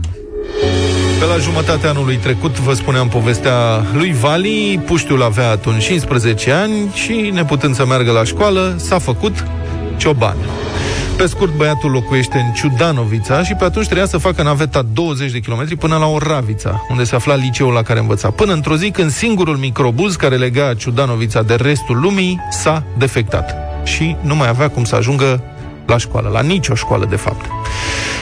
[1.19, 6.73] Pe la jumătatea anului trecut vă spuneam povestea lui Vali, puștiul avea atunci 15 ani
[6.93, 9.45] și neputând să meargă la școală, s-a făcut
[9.97, 10.36] cioban.
[11.21, 15.39] Pe scurt, băiatul locuiește în Ciudanovița și pe atunci trebuia să facă naveta 20 de
[15.39, 18.29] kilometri până la Oravița, unde se afla liceul la care învăța.
[18.29, 24.15] Până într-o zi când singurul microbuz care lega Ciudanovița de restul lumii s-a defectat și
[24.21, 25.43] nu mai avea cum să ajungă
[25.86, 27.45] la școală, la nicio școală de fapt.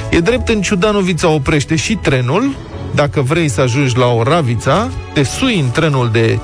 [0.10, 2.56] E drept, în Ciudanovița oprește și trenul.
[2.96, 6.40] Dacă vrei să ajungi la Oravița, te sui în trenul de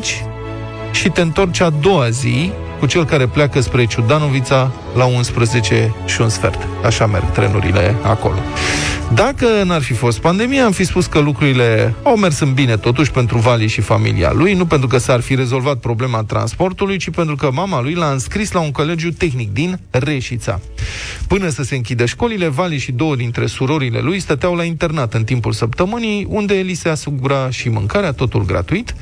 [0.00, 0.02] 15.30
[0.92, 6.20] și te întorci a doua zi cu cel care pleacă spre Ciudanovița la 11 și
[6.20, 6.68] un sfert.
[6.84, 8.38] Așa merg trenurile acolo.
[9.14, 13.10] Dacă n-ar fi fost pandemia, am fi spus că lucrurile au mers în bine totuși
[13.10, 17.36] pentru Vali și familia lui, nu pentru că s-ar fi rezolvat problema transportului, ci pentru
[17.36, 20.60] că mama lui l-a înscris la un colegiu tehnic din Reșița.
[21.28, 25.24] Până să se închidă școlile, Vali și două dintre surorile lui stăteau la internat în
[25.24, 28.94] timpul săptămânii, unde li se asigura și mâncarea, totul gratuit.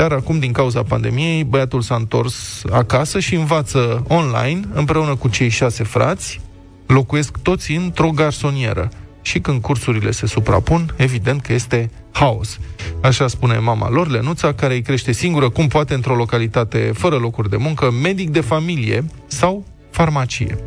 [0.00, 5.48] Dar acum, din cauza pandemiei, băiatul s-a întors acasă și învață online, împreună cu cei
[5.48, 6.40] șase frați,
[6.86, 8.88] locuiesc toți într-o garsonieră.
[9.22, 12.58] Și când cursurile se suprapun, evident că este haos.
[13.02, 17.50] Așa spune mama lor, Lenuța, care îi crește singură cum poate într-o localitate fără locuri
[17.50, 20.58] de muncă, medic de familie sau farmacie.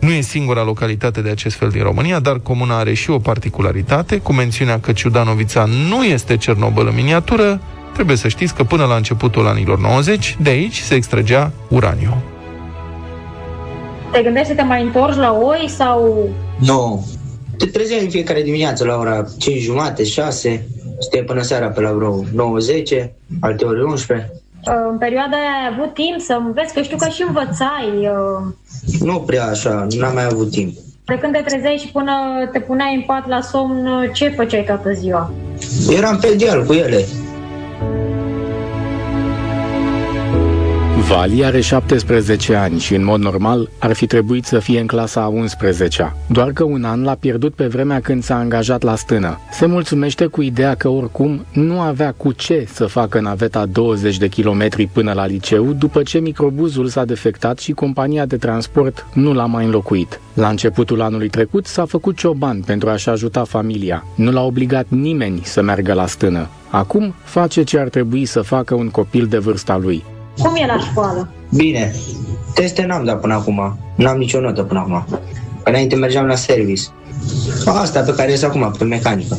[0.00, 4.18] Nu e singura localitate de acest fel din România, dar comuna are și o particularitate,
[4.18, 7.60] cu mențiunea că Ciudanovița nu este Cernobâl în miniatură,
[7.92, 12.14] trebuie să știți că până la începutul anilor 90, de aici se extragea uraniu.
[14.12, 16.28] Te gândești să te mai întorci la oi sau...
[16.58, 17.06] Nu.
[17.58, 20.66] te trezeai în fiecare dimineață la ora 5 jumate, 6,
[21.00, 22.26] stai până seara pe la vreo 9-10,
[23.40, 24.32] alte ori 11.
[24.90, 27.90] În perioada aia ai avut timp să înveți, că știu că și învățai.
[28.00, 28.52] uh,
[29.00, 30.76] Nu prea așa, n-am mai avut timp.
[31.04, 32.12] De când te trezeai și până
[32.52, 35.30] te puneai în pat la somn, ce făceai toată ziua?
[35.96, 37.04] Eram pe deal cu ele.
[41.08, 45.20] Vali are 17 ani și, în mod normal, ar fi trebuit să fie în clasa
[45.20, 46.16] a 11-a.
[46.26, 49.38] Doar că un an l-a pierdut pe vremea când s-a angajat la stână.
[49.52, 54.28] Se mulțumește cu ideea că, oricum, nu avea cu ce să facă naveta 20 de
[54.28, 59.46] kilometri până la liceu, după ce microbuzul s-a defectat și compania de transport nu l-a
[59.46, 60.20] mai înlocuit.
[60.34, 64.04] La începutul anului trecut s-a făcut cioban pentru a-și ajuta familia.
[64.14, 66.48] Nu l-a obligat nimeni să meargă la stână.
[66.70, 70.04] Acum face ce ar trebui să facă un copil de vârsta lui.
[70.38, 71.28] Cum e la școală?
[71.54, 71.94] Bine,
[72.54, 73.78] teste n-am dat până acum.
[73.96, 75.06] N-am nicio notă până acum.
[75.62, 76.82] Că înainte mergeam la service.
[77.64, 79.38] Asta pe care ies acum, pe mecanică.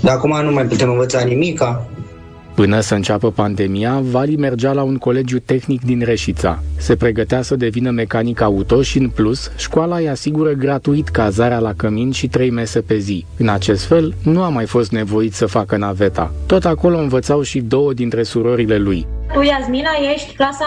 [0.00, 1.86] Dar acum nu mai putem învăța nimica.
[2.54, 6.62] Până să înceapă pandemia, Vali mergea la un colegiu tehnic din Reșița.
[6.76, 11.72] Se pregătea să devină mecanic auto și, în plus, școala îi asigură gratuit cazarea la
[11.76, 13.26] cămin și trei mese pe zi.
[13.38, 16.32] În acest fel, nu a mai fost nevoit să facă naveta.
[16.46, 19.06] Tot acolo învățau și două dintre surorile lui.
[19.32, 20.66] Tu, Iasmina, ești clasa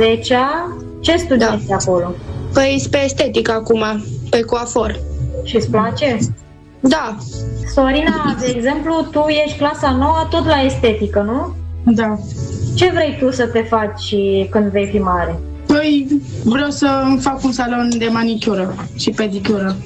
[0.00, 0.76] 10-a.
[1.00, 1.74] Ce studiezi da.
[1.74, 2.14] acolo?
[2.52, 3.84] Păi pe estetică acum,
[4.30, 5.00] pe coafor.
[5.44, 6.18] Și îți place?
[6.80, 7.16] Da.
[7.74, 11.54] Sorina, de exemplu, tu ești clasa 9 tot la estetică, nu?
[11.94, 12.18] Da.
[12.74, 14.14] Ce vrei tu să te faci
[14.50, 15.38] când vei fi mare?
[15.66, 19.76] Păi vreau să îmi fac un salon de manicură și pedicură.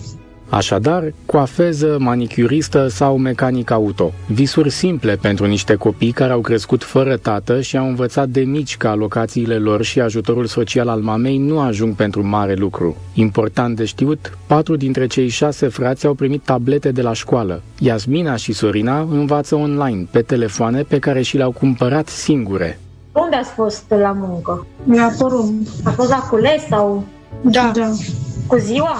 [0.52, 4.12] Așadar, coafeză, manicuristă sau mecanic auto.
[4.26, 8.76] Visuri simple pentru niște copii care au crescut fără tată și au învățat de mici
[8.76, 12.96] că alocațiile lor și ajutorul social al mamei nu ajung pentru mare lucru.
[13.14, 17.62] Important de știut, patru dintre cei șase frați au primit tablete de la școală.
[17.78, 22.78] Iasmina și Sorina învață online, pe telefoane pe care și le-au cumpărat singure.
[23.12, 24.66] Unde ați fost la muncă?
[24.84, 25.66] La porumb.
[25.84, 27.04] A fost la cules sau
[27.42, 27.70] Da.
[27.74, 27.90] da.
[28.46, 28.96] cu ziua?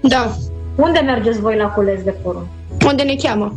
[0.00, 0.36] Da.
[0.76, 2.46] Unde mergeți voi la cules de porumb?
[2.86, 3.54] Unde ne cheamă?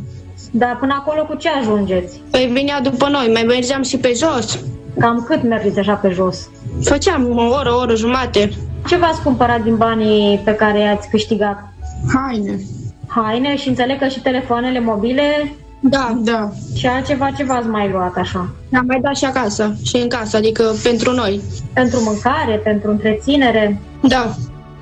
[0.51, 2.21] Dar până acolo cu ce ajungeți?
[2.31, 4.59] Păi venea după noi, mai mergeam și pe jos.
[4.99, 6.49] Cam cât mergeți așa pe jos?
[6.83, 8.49] Făceam o oră, o oră jumate.
[8.87, 11.73] Ce v-ați cumpărat din banii pe care i-ați câștigat?
[12.13, 12.59] Haine.
[13.07, 16.49] Haine și înțeleg că și telefoanele mobile Da, da.
[16.75, 18.49] și altceva ce v-ați mai luat așa?
[18.73, 21.41] Am mai dat și acasă, și în casă, adică pentru noi.
[21.73, 23.79] Pentru mâncare, pentru întreținere?
[24.01, 24.35] Da.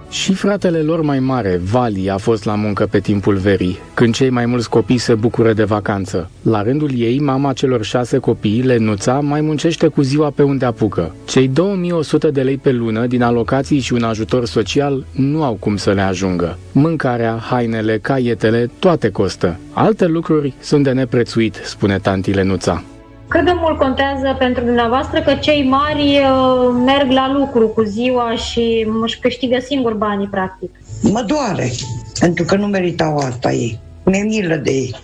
[0.10, 4.30] Și fratele lor mai mare, Vali, a fost la muncă pe timpul verii, când cei
[4.30, 6.30] mai mulți copii se bucură de vacanță.
[6.42, 11.16] La rândul ei, mama celor șase copii, Lenuța, mai muncește cu ziua pe unde apucă.
[11.26, 15.78] Cei 2100 de lei pe lună din alocații și un ajutor social nu au cum
[15.78, 16.58] să le ajungă.
[16.72, 19.60] Mâncarea, hainele, caietele, toate costă.
[19.74, 22.84] Alte lucruri sunt de neprețuit, spune tanti Lenuța.
[23.28, 28.36] Cât de mult contează pentru dumneavoastră că cei mari uh, merg la lucru cu ziua
[28.36, 30.70] și își câștigă singur banii, practic?
[31.02, 31.72] Mă doare,
[32.20, 33.80] pentru că nu meritau asta ei.
[34.04, 34.96] Mi-e milă de ei.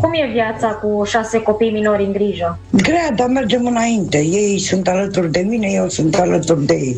[0.00, 2.58] Cum e viața cu șase copii minori în grijă?
[2.70, 4.18] Grea, dar mergem înainte.
[4.18, 6.96] Ei sunt alături de mine, eu sunt alături de ei.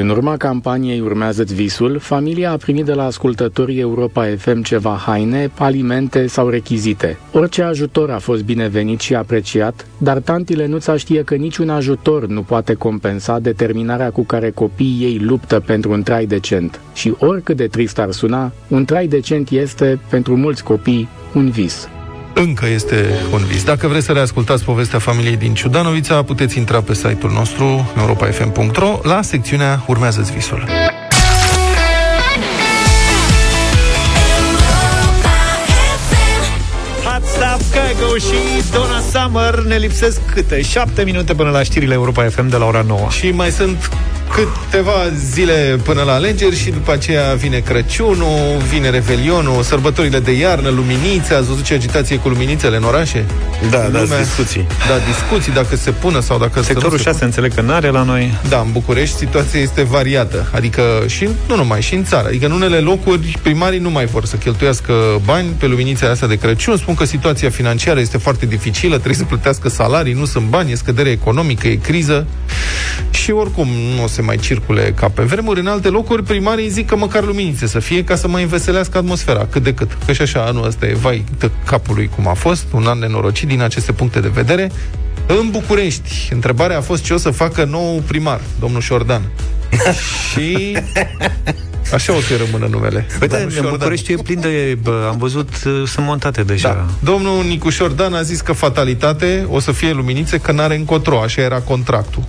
[0.00, 5.50] În urma campaniei Urmează-ți visul, familia a primit de la ascultătorii Europa FM ceva haine,
[5.58, 7.18] alimente sau rechizite.
[7.32, 12.42] Orice ajutor a fost binevenit și apreciat, dar tantile nu știe că niciun ajutor nu
[12.42, 16.80] poate compensa determinarea cu care copiii ei luptă pentru un trai decent.
[16.94, 21.88] Și oricât de trist ar suna, un trai decent este, pentru mulți copii, un vis.
[22.32, 23.64] Încă este un vis.
[23.64, 29.22] Dacă vreți să reascultați povestea familiei din Ciudanovița, puteți intra pe site-ul nostru, europafm.ro, la
[29.22, 30.68] secțiunea Urmează-ți visul.
[37.04, 40.62] Hot Stuff Chicago și Donna Summer ne lipsesc câte?
[40.62, 43.08] 7 minute până la știrile Europa FM de la ora 9.
[43.10, 43.90] Și mai sunt
[44.42, 50.68] câteva zile până la alegeri și după aceea vine Crăciunul, vine Revelionul, sărbătorile de iarnă,
[50.68, 51.34] luminițe.
[51.34, 53.24] Ați văzut ce agitație cu luminițele în orașe?
[53.70, 54.66] Da, da, discuții.
[54.88, 58.38] Da, discuții, dacă se pună sau dacă Sectorul 6 înțeleg că n-are la noi.
[58.48, 60.50] Da, în București situația este variată.
[60.54, 62.26] Adică și nu numai, și în țară.
[62.26, 66.36] Adică în unele locuri primarii nu mai vor să cheltuiască bani pe luminițele astea de
[66.36, 66.76] Crăciun.
[66.76, 70.74] Spun că situația financiară este foarte dificilă, trebuie să plătească salarii, nu sunt bani, e
[70.74, 72.26] scădere economică, e criză.
[73.10, 75.60] Și oricum nu o se mai circule ca pe vremuri.
[75.60, 79.46] În alte locuri, primarii zic că măcar luminițe să fie ca să mai înveselească atmosfera,
[79.50, 79.96] cât de cât.
[80.06, 83.48] Că și așa anul ăsta e vai de capului cum a fost, un an nenorocit
[83.48, 84.70] din aceste puncte de vedere.
[85.26, 89.22] În București, întrebarea a fost ce o să facă nou primar, domnul Șordan.
[90.30, 90.76] și
[91.92, 93.06] Așa o să rămână numele.
[93.18, 93.78] Păi da, Domnul în Șordan.
[93.78, 94.78] București e plin de...
[94.82, 96.68] Bă, am văzut, uh, sunt montate deja.
[96.68, 97.10] Da.
[97.10, 101.42] Domnul Nicușor Dan a zis că fatalitate o să fie luminițe că n-are încotro, așa
[101.42, 102.24] era contractul.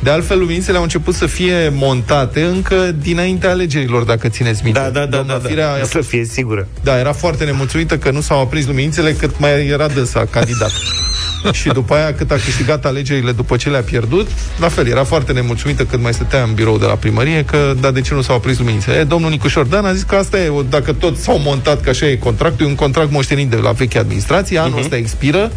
[0.00, 4.80] De altfel, luminițele au început să fie montate încă dinaintea alegerilor, dacă țineți minte.
[4.80, 5.48] Da, da, da, Doamna da, da.
[5.48, 6.68] Firea a Să fie sigură.
[6.82, 10.70] Da, era foarte nemulțumită că nu s-au aprins luminițele cât mai era dânsa candidat.
[11.52, 15.32] și după aia, cât a câștigat alegerile după ce le-a pierdut, la fel, era foarte
[15.32, 18.36] nemulțumită cât mai stătea în birou de la primărie, că, da, de ce nu s-au
[18.36, 18.96] aprins luminițele?
[18.96, 21.90] E, domnul Nicușor Dan a zis că asta e, o- dacă tot s-au montat, că
[21.90, 25.52] așa e contractul, e un contract moștenit de la veche administrație, anul ăsta expiră,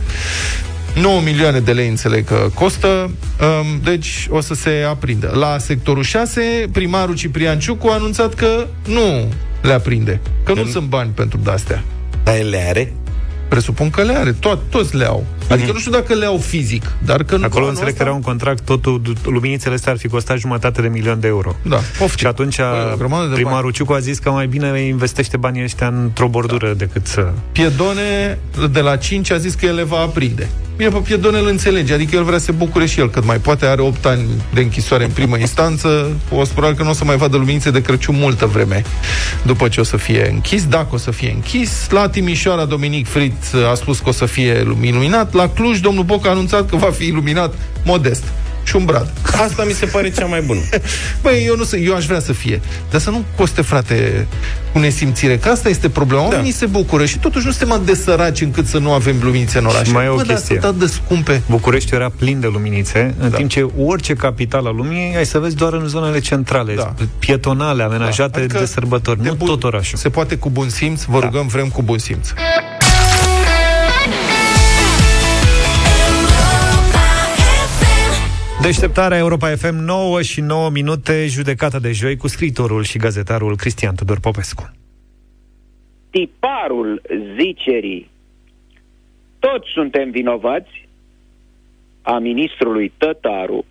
[1.01, 2.87] 9 milioane de lei înțeleg că costă,
[3.41, 5.31] um, deci o să se aprindă.
[5.35, 6.41] La sectorul 6,
[6.71, 9.27] primarul Ciprian Ciucu a anunțat că nu
[9.61, 11.83] le aprinde, că nu sunt bani pentru de-astea.
[12.23, 12.93] Dar el le are?
[13.47, 15.25] Presupun că le are, to- toți le au.
[15.53, 18.03] Adică nu știu dacă le au fizic, dar că nu Acolo anul înțeleg că ăsta-
[18.03, 21.55] era un contract, totul, luminițele astea ar fi costat jumătate de milion de euro.
[21.61, 21.79] Da,
[22.15, 22.57] Și atunci
[22.93, 26.67] o grămadă de primarul Ciucu a zis că mai bine investește banii ăștia într-o bordură
[26.67, 26.73] da.
[26.73, 27.31] decât să...
[27.51, 28.37] Piedone
[28.71, 30.49] de la 5 a zis că el le va aprinde.
[30.75, 33.37] Bine, pe Piedone îl înțelege, adică el vrea să se bucure și el cât mai
[33.37, 36.93] poate, are 8 ani de închisoare în primă instanță, o să probabil că nu o
[36.93, 38.83] să mai vadă luminițe de Crăciun multă vreme
[39.45, 41.87] după ce o să fie închis, dacă o să fie închis.
[41.89, 46.25] La Timișoara, Dominic Fritz a spus că o să fie iluminat, la Cluj, domnul Boc
[46.25, 47.53] a anunțat că va fi iluminat
[47.85, 48.23] modest
[48.63, 49.13] și un brad.
[49.43, 50.59] Asta mi se pare cea mai bună.
[51.21, 52.61] Băi, eu, nu, sunt- eu aș vrea să fie.
[52.91, 54.27] Dar să nu coste, frate,
[54.71, 56.23] cu nesimțire, că asta este problema.
[56.23, 59.57] Oamenii se bucură și totuși nu suntem atât de săraci încât să nu avem luminițe
[59.57, 59.85] în oraș.
[59.87, 60.55] Și mai e o Bă, dar chestie.
[60.61, 61.41] sunt atât de scumpe.
[61.49, 63.35] București era plin de luminițe, în da.
[63.37, 66.93] timp ce orice capitală a lumii ai să vezi doar în zonele centrale, da.
[67.19, 68.43] pietonale, amenajate da.
[68.43, 69.97] Adică de sărbători, nu bun- tot orașul.
[69.97, 72.27] Se poate cu bun simț, vă rugăm, vrem cu bun simț.
[78.63, 83.95] Deșteptarea Europa FM 9 și 9 minute, judecata de joi cu scriitorul și gazetarul Cristian
[83.95, 84.71] Tudor Popescu.
[86.09, 87.01] tiparul
[87.39, 88.09] zicerii
[89.39, 90.87] toți suntem vinovați
[92.01, 93.65] a ministrului Tătaru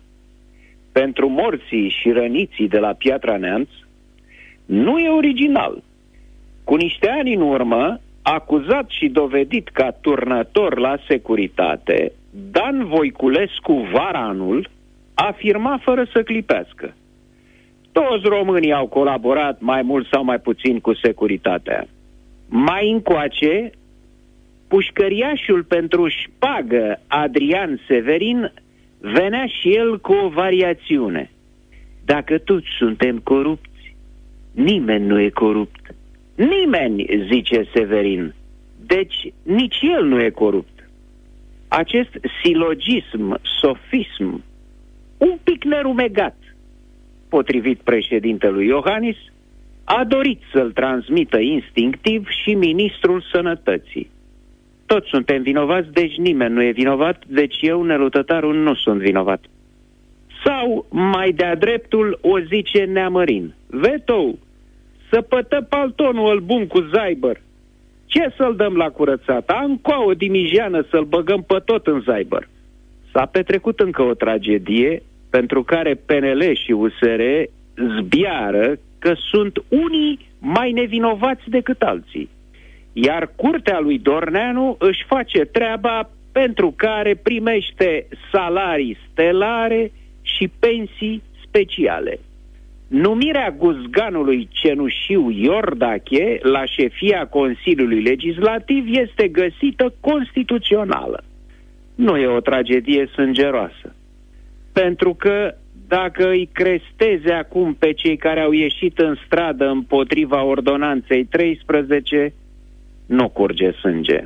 [0.91, 3.69] pentru morții și răniții de la Piatra Neamț
[4.65, 5.83] nu e original.
[6.63, 12.11] Cu niște ani în urmă, acuzat și dovedit ca turnător la securitate,
[12.51, 14.71] Dan Voiculescu Varanul
[15.13, 16.93] afirma fără să clipească.
[17.91, 21.87] Toți românii au colaborat mai mult sau mai puțin cu securitatea.
[22.49, 23.71] Mai încoace,
[24.67, 28.51] pușcăriașul pentru șpagă Adrian Severin
[28.99, 31.31] venea și el cu o variațiune.
[32.05, 33.95] Dacă toți suntem corupți,
[34.51, 35.95] nimeni nu e corupt.
[36.35, 38.33] Nimeni, zice Severin.
[38.85, 40.89] Deci nici el nu e corupt.
[41.67, 44.43] Acest silogism, sofism,
[45.17, 46.35] un pic nerumegat,
[47.29, 49.17] potrivit președintelui Iohannis,
[49.83, 54.09] a dorit să-l transmită instinctiv și ministrul sănătății.
[54.85, 59.43] Toți suntem vinovați, deci nimeni nu e vinovat, deci eu, Nelu Tătaru, nu sunt vinovat.
[60.45, 63.53] Sau, mai de-a dreptul, o zice Neamărin.
[63.67, 64.39] Vetou,
[65.09, 67.41] să pătă paltonul album cu Zaibăr.
[68.05, 69.49] Ce să-l dăm la curățat?
[69.49, 72.47] Ancoa o dimijeană să-l băgăm pe tot în Zaibăr.
[73.13, 77.21] S-a petrecut încă o tragedie pentru care PNL și USR
[77.99, 82.29] zbiară că sunt unii mai nevinovați decât alții.
[82.93, 92.19] Iar curtea lui Dorneanu își face treaba pentru care primește salarii stelare și pensii speciale.
[92.87, 101.23] Numirea guzganului cenușiu Iordache la șefia Consiliului Legislativ este găsită constituțională.
[101.95, 103.95] Nu e o tragedie sângeroasă.
[104.73, 105.55] Pentru că
[105.87, 112.33] dacă îi cresteze acum pe cei care au ieșit în stradă împotriva ordonanței 13,
[113.05, 114.23] nu curge sânge.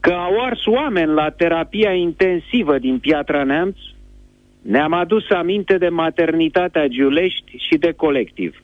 [0.00, 3.76] Că au ars oameni la terapia intensivă din Piatra Neamț,
[4.62, 8.62] ne-am adus aminte de maternitatea Giulești și de colectiv.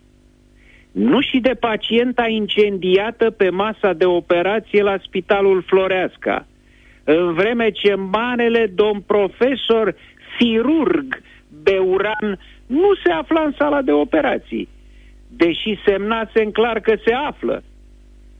[0.93, 6.47] Nu și de pacienta incendiată pe masa de operație la Spitalul Floreasca,
[7.09, 9.95] în vreme ce manele domn profesor
[10.39, 11.23] chirurg
[11.63, 14.69] Beuran nu se afla în sala de operații,
[15.29, 17.63] deși semnase în clar că se află,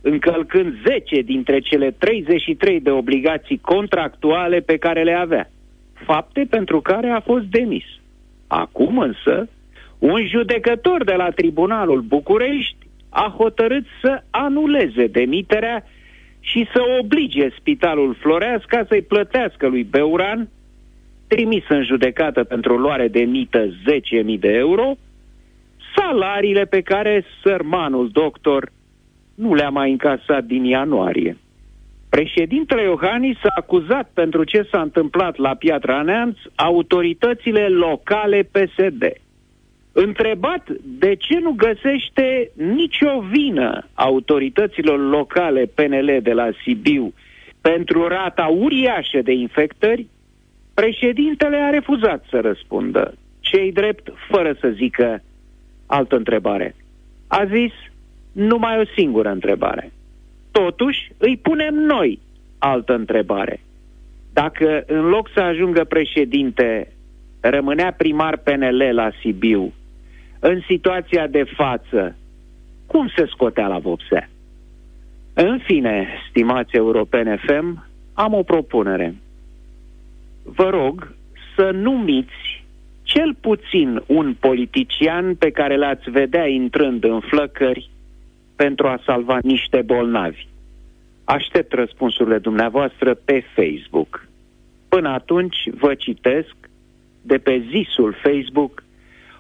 [0.01, 5.51] încălcând 10 dintre cele 33 de obligații contractuale pe care le avea,
[5.93, 7.85] fapte pentru care a fost demis.
[8.47, 9.49] Acum însă,
[9.99, 12.77] un judecător de la Tribunalul București
[13.09, 15.85] a hotărât să anuleze demiterea
[16.47, 20.49] și să oblige Spitalul Floreasca să-i plătească lui Beuran,
[21.27, 24.95] trimis în judecată pentru luare de mită 10.000 de euro,
[25.97, 28.73] salariile pe care sărmanul doctor
[29.35, 31.37] nu le-a mai încasat din ianuarie.
[32.09, 39.03] Președintele Iohannis a acuzat pentru ce s-a întâmplat la Piatra Neamț autoritățile locale PSD.
[39.99, 47.13] Întrebat de ce nu găsește nicio vină autorităților locale PNL de la Sibiu
[47.61, 50.07] pentru rata uriașă de infectări,
[50.75, 53.15] președintele a refuzat să răspundă.
[53.41, 55.23] Cei drept, fără să zică
[55.87, 56.75] altă întrebare.
[57.27, 57.73] A zis
[58.33, 59.93] numai o singură întrebare.
[60.51, 62.21] Totuși, îi punem noi
[62.59, 63.61] altă întrebare.
[64.33, 66.93] Dacă în loc să ajungă președinte,
[67.41, 69.73] rămânea primar PNL la Sibiu,
[70.39, 72.17] în situația de față,
[72.87, 74.29] cum se scotea la vopsea?
[75.35, 79.15] În fine, stimați europene FM, am o propunere.
[80.43, 81.15] Vă rog
[81.57, 82.65] să numiți
[83.03, 87.91] cel puțin un politician pe care l-ați vedea intrând în flăcări
[88.57, 90.47] pentru a salva niște bolnavi.
[91.25, 94.29] Aștept răspunsurile dumneavoastră pe Facebook.
[94.89, 96.55] Până atunci vă citesc
[97.23, 98.85] de pe zisul Facebook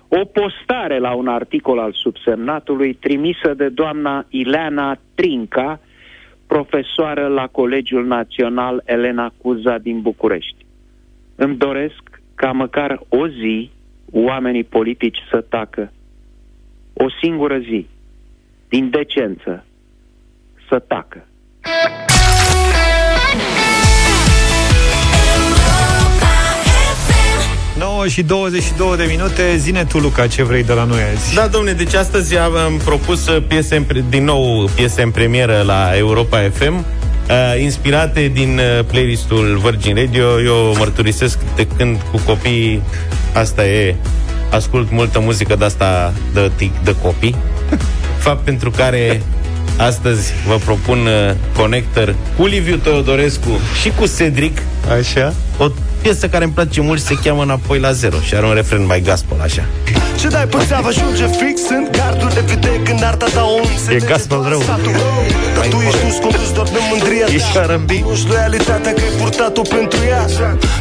[0.08, 5.80] o postare la un articol al subsemnatului trimisă de doamna Ileana Trinca,
[6.46, 10.66] profesoară la Colegiul Național Elena Cuza din București.
[11.34, 13.70] Îmi doresc ca măcar o zi
[14.12, 15.92] oamenii politici să tacă.
[16.92, 17.86] O singură zi,
[18.68, 19.64] din decență,
[20.68, 21.26] să tacă.
[27.96, 29.56] 9 și 22 de minute.
[29.56, 31.34] Zine tu, Luca, ce vrei de la noi azi?
[31.34, 35.62] Da, domne, deci astăzi am propus uh, piese în, pre- din nou piese în premieră
[35.66, 40.42] la Europa FM, uh, inspirate din uh, playlistul Virgin Radio.
[40.42, 42.82] Eu mărturisesc de când cu copiii,
[43.32, 43.94] asta e,
[44.50, 47.36] ascult multă muzică de asta de, tic, de copii.
[48.24, 49.22] Fapt pentru care
[49.76, 53.50] astăzi vă propun uh, Connector cu Liviu Teodorescu
[53.82, 54.62] și cu Cedric.
[54.98, 55.34] Așa.
[55.58, 55.66] O
[56.06, 59.00] piesă care îmi place mult se cheamă Înapoi la zero și are un refren mai
[59.00, 59.64] gospel, așa.
[60.20, 64.04] Ce dai pe țeavă ajunge fix în gardul de vide când arta ta o înțelege
[64.04, 64.60] E gospel rău.
[64.60, 65.24] Satul rău.
[65.56, 67.90] Dar tu ești dus condus doar de mândria Ești ta R&B.
[67.90, 70.24] Nu ești loialitatea că ai purtat-o pentru ea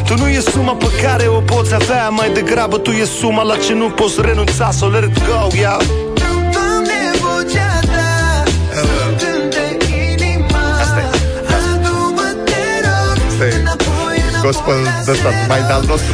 [0.06, 3.56] Tu nu e suma pe care o poți avea Mai degrabă tu e suma la
[3.56, 6.05] ce nu poți renunța So let it go, yeah
[14.46, 16.12] gospel de ăsta, mai de-al nostru.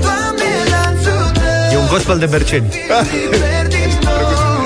[0.00, 2.66] Doamne, lanțul tău E un gospel de berceni.
[2.68, 4.62] Liber din nou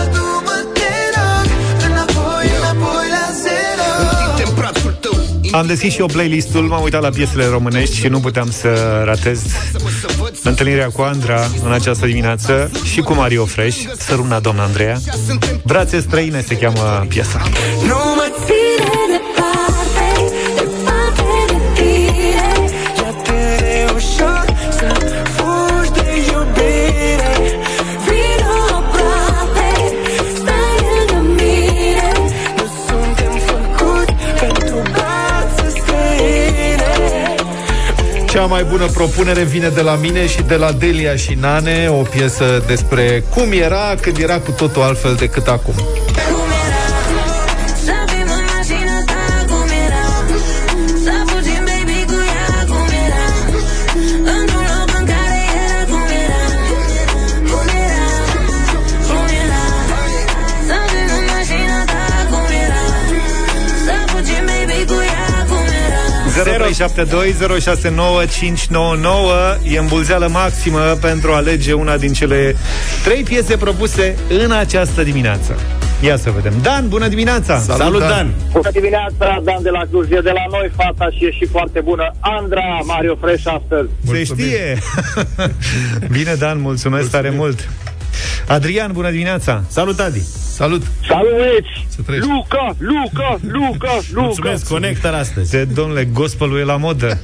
[0.00, 1.46] Adu-mă, te rog
[1.86, 3.88] Înapoi, înapoi la zero
[4.36, 8.50] Tempratul tău Am deschis și eu playlistul, m-am uitat la piesele românești și nu puteam
[8.50, 9.42] să ratez
[10.42, 14.98] întâlnirea cu Andra în această dimineață și cu Mario Fresh, Săruna doamna Andreea.
[15.64, 17.42] Brațe străine se cheamă piesa.
[17.86, 18.57] Nu mă ține
[38.30, 42.02] Cea mai bună propunere vine de la mine și de la Delia și Nane, o
[42.02, 45.74] piesă despre cum era când era cu totul altfel decât acum.
[66.70, 66.74] 0372069599
[69.62, 72.56] E îmbulzeală maximă pentru a alege una din cele
[73.04, 75.56] trei piese propuse în această dimineață.
[76.00, 76.52] Ia să vedem.
[76.62, 77.58] Dan, bună dimineața!
[77.58, 78.08] Salut, Salut, Dan.
[78.08, 78.32] Dan!
[78.52, 81.80] Bună dimineața, Dan de la Cluj, e de la noi, fata și e și foarte
[81.80, 82.14] bună.
[82.20, 83.88] Andra, Mario Fresh astăzi.
[84.06, 84.78] Se știe!
[86.16, 87.68] Bine, Dan, mulțumesc tare mult!
[88.46, 89.62] Adrian, bună dimineața!
[89.68, 90.22] Salut, Adi!
[90.58, 90.82] Salut!
[91.08, 91.86] Salut, băieți!
[91.88, 92.28] Să trăiești.
[92.30, 94.20] Luca, Luca, Luca, Luca!
[94.22, 95.50] Mulțumesc, Connector astăzi.
[95.50, 97.20] De, domnule, gospelul e la modă.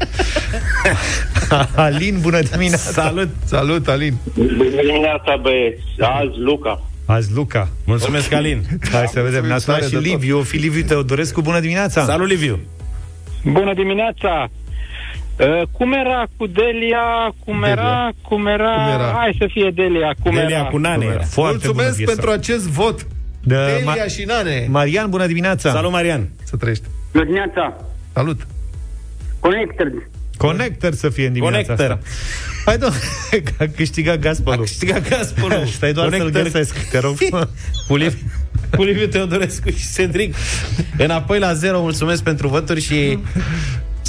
[1.75, 3.03] Alin, bună dimineața!
[3.03, 3.29] Salut!
[3.45, 4.15] Salut, Alin!
[4.35, 5.83] Bună dimineața, băieți!
[6.01, 6.83] Azi, Luca.
[7.07, 7.69] Azi, Luca.
[7.85, 8.63] Mulțumesc, Alin!
[8.93, 9.45] Hai să vedem.
[9.47, 10.05] Ne-a sunat Tare și de tot.
[10.05, 11.41] Liviu, fi Liviu Teodorescu.
[11.41, 12.05] Bună dimineața!
[12.05, 12.59] Salut, Liviu!
[13.45, 14.49] Bună dimineața!
[15.41, 17.35] Uh, cum era cu Delia?
[17.45, 17.73] Cum Delia.
[17.73, 18.11] era?
[18.29, 18.75] Cum era?
[18.75, 19.13] Cum era?
[19.17, 20.15] Hai să fie Delia.
[20.23, 20.65] Cum Delia era?
[20.69, 21.23] cu Nane era.
[21.23, 22.13] Foarte bună Mulțumesc piesă.
[22.13, 23.07] pentru acest vot!
[23.45, 24.67] De Delia Ma- și Nane!
[24.71, 25.71] Marian, bună dimineața!
[25.73, 26.29] Salut, Marian!
[26.45, 26.85] Să trăiești!
[27.13, 27.77] Bună dimineața!
[28.13, 28.47] Salut!
[29.41, 29.93] Connector.
[30.37, 31.99] Connector să fie în dimineața Connector.
[31.99, 32.11] asta.
[32.65, 33.03] Hai, domnule,
[33.57, 34.59] că a câștigat Gaspolul.
[34.59, 35.65] A câștigat Gaspolul.
[35.77, 36.43] Stai doar să-l Connector.
[36.43, 37.17] găsesc, te rog.
[37.89, 38.15] Puliv,
[38.71, 40.35] Puliviu Teodorescu și Cedric.
[40.99, 43.19] Înapoi la zero, mulțumesc pentru voturi și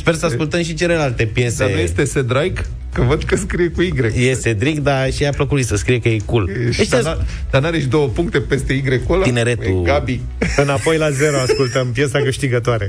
[0.06, 1.64] sper să ascultăm și celelalte piese.
[1.64, 2.66] Dar nu este Cedric?
[2.93, 3.93] Că văd că scrie cu Y.
[4.30, 6.49] E Cedric, dar și a plăcut lui să scrie că e cool.
[6.78, 9.24] Deci, dar, n- dar n-are și două puncte peste Y ăla?
[9.24, 9.66] Tineretul.
[9.66, 10.20] E Gabi.
[10.64, 12.88] Înapoi la zero ascultăm piesa câștigătoare.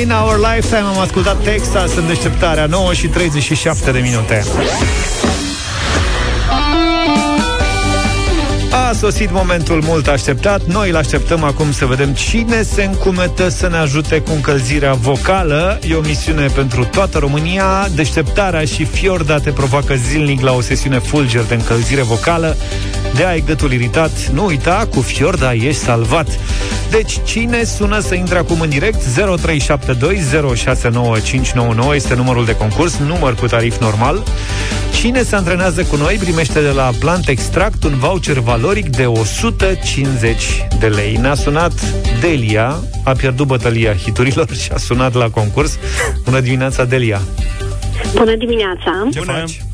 [0.00, 4.44] In our lifetime am ascultat Texas în deșteptarea 9 și 37 de minute.
[8.92, 10.64] A sosit momentul mult așteptat.
[10.64, 15.78] Noi îl așteptăm acum să vedem cine se încumetă să ne ajute cu încălzirea vocală.
[15.88, 17.88] E o misiune pentru toată România.
[17.94, 22.56] Deșteptarea și Fiorda te provoacă zilnic la o sesiune fulger de încălzire vocală.
[23.14, 26.28] De ai gâtul iritat, nu uita, cu Fiorda ești salvat.
[26.90, 29.02] Deci, cine sună să intre acum în direct?
[29.02, 34.22] 0372069599 este numărul de concurs, număr cu tarif normal.
[35.02, 40.66] Cine se antrenează cu noi primește de la Plant Extract un voucher valoric de 150
[40.78, 41.16] de lei.
[41.16, 41.72] Ne-a sunat
[42.20, 45.78] Delia, a pierdut bătălia hiturilor și a sunat la concurs.
[46.24, 47.20] Bună dimineața, Delia!
[48.14, 49.08] Bună dimineața!
[49.12, 49.64] Ce faci?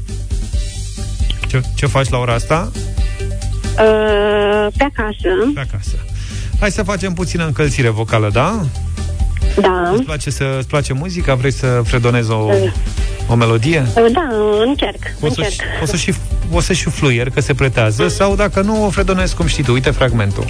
[1.49, 2.71] Ce, ce faci la ora asta?
[2.75, 5.51] Uh, pe acasă.
[5.55, 5.97] Pe acasă.
[6.61, 8.67] Hai să facem puțină încălzire vocală, da?
[9.61, 9.91] Da.
[9.95, 11.35] Îți place, să, îți place muzica?
[11.35, 12.51] Vrei să fredonezi o,
[13.29, 13.87] o melodie?
[13.95, 14.29] Uh, Da,
[14.67, 14.99] încerc.
[15.21, 15.53] O să, încerc.
[15.53, 16.15] și, o, să și,
[16.53, 19.73] o să și fluier, că se pretează, sau dacă nu, o fredonezi cum știi tu.
[19.73, 20.45] Uite fragmentul.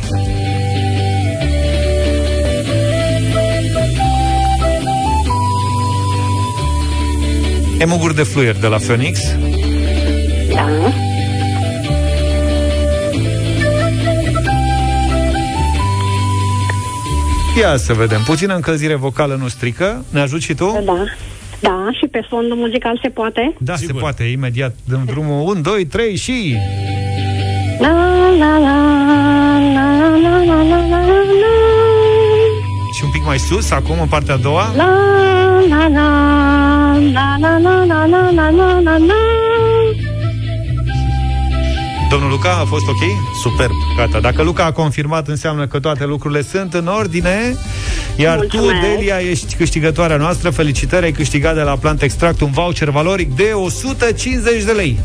[7.78, 9.20] Emuguri de fluier de la Phoenix.
[10.52, 10.66] Da.
[17.58, 18.22] Ia să vedem.
[18.22, 20.04] Puțină încălzire vocală nu strică.
[20.10, 20.82] Ne ajut și tu?
[20.84, 21.04] Da.
[21.60, 23.54] Da, și pe fondul muzical se poate?
[23.58, 24.24] Da, se poate.
[24.24, 26.56] Imediat dăm drumul 1, 2, 3 și...
[27.80, 27.88] La,
[28.38, 28.76] la, la,
[29.74, 31.00] la, la, la, la, la, la,
[32.96, 34.72] Și un pic mai sus, acum în partea a doua.
[34.76, 34.84] la,
[35.68, 36.08] la, la,
[37.12, 39.57] la, la, la, la, la, la, la, la, la.
[42.10, 43.02] Domnul Luca, a fost ok?
[43.42, 43.72] Superb.
[43.96, 47.56] Gata, dacă Luca a confirmat, înseamnă că toate lucrurile sunt în ordine.
[48.16, 48.80] Iar Mulțumesc.
[48.80, 50.50] tu, Delia, ești câștigătoarea noastră.
[50.50, 54.98] Felicitări, ai câștigat de la Plant Extract un voucher valoric de 150 de lei.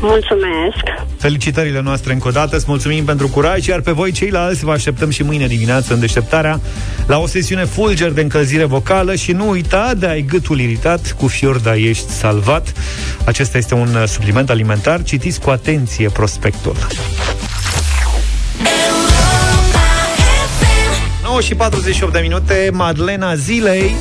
[0.00, 1.06] Mulțumesc!
[1.18, 5.10] Felicitările noastre încă o dată, îți mulțumim pentru curaj, iar pe voi ceilalți vă așteptăm
[5.10, 6.60] și mâine dimineață în deșteptarea
[7.06, 11.26] la o sesiune fulger de încălzire vocală și nu uita de ai gâtul iritat, cu
[11.26, 12.72] Fiorda ești salvat.
[13.24, 16.76] Acesta este un uh, supliment alimentar, citiți cu atenție prospectul.
[21.22, 23.94] 9 și 48 de minute, Madlena Zilei.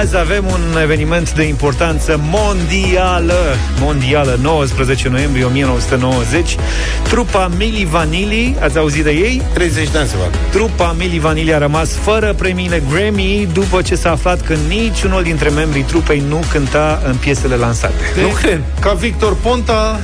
[0.00, 3.56] Azi avem un eveniment de importanță mondială.
[3.80, 6.56] Mondială, 19 noiembrie 1990.
[7.02, 9.42] Trupa Mili Vanilli, ați auzit de ei?
[9.54, 10.50] 30 de ani se fac.
[10.50, 15.48] Trupa Mili Vanilli a rămas fără premiile Grammy după ce s-a aflat că niciunul dintre
[15.48, 17.94] membrii trupei nu cânta în piesele lansate.
[18.20, 18.60] Nu cred.
[18.80, 20.00] Ca Victor Ponta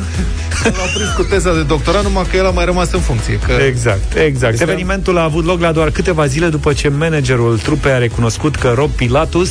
[0.62, 3.39] l-au prins cu teza de doctorat, numai că el a mai rămas în funcție.
[3.47, 3.53] Că...
[3.66, 4.53] Exact, exact.
[4.53, 8.57] Este- Evenimentul a avut loc la doar câteva zile după ce managerul trupei a recunoscut
[8.57, 9.51] că Rob Pilatus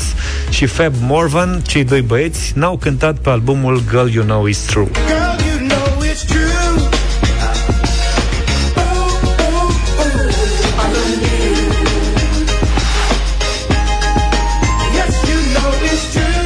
[0.50, 4.88] și Fab Morvan, cei doi băieți, n-au cântat pe albumul Girl You Know Is True.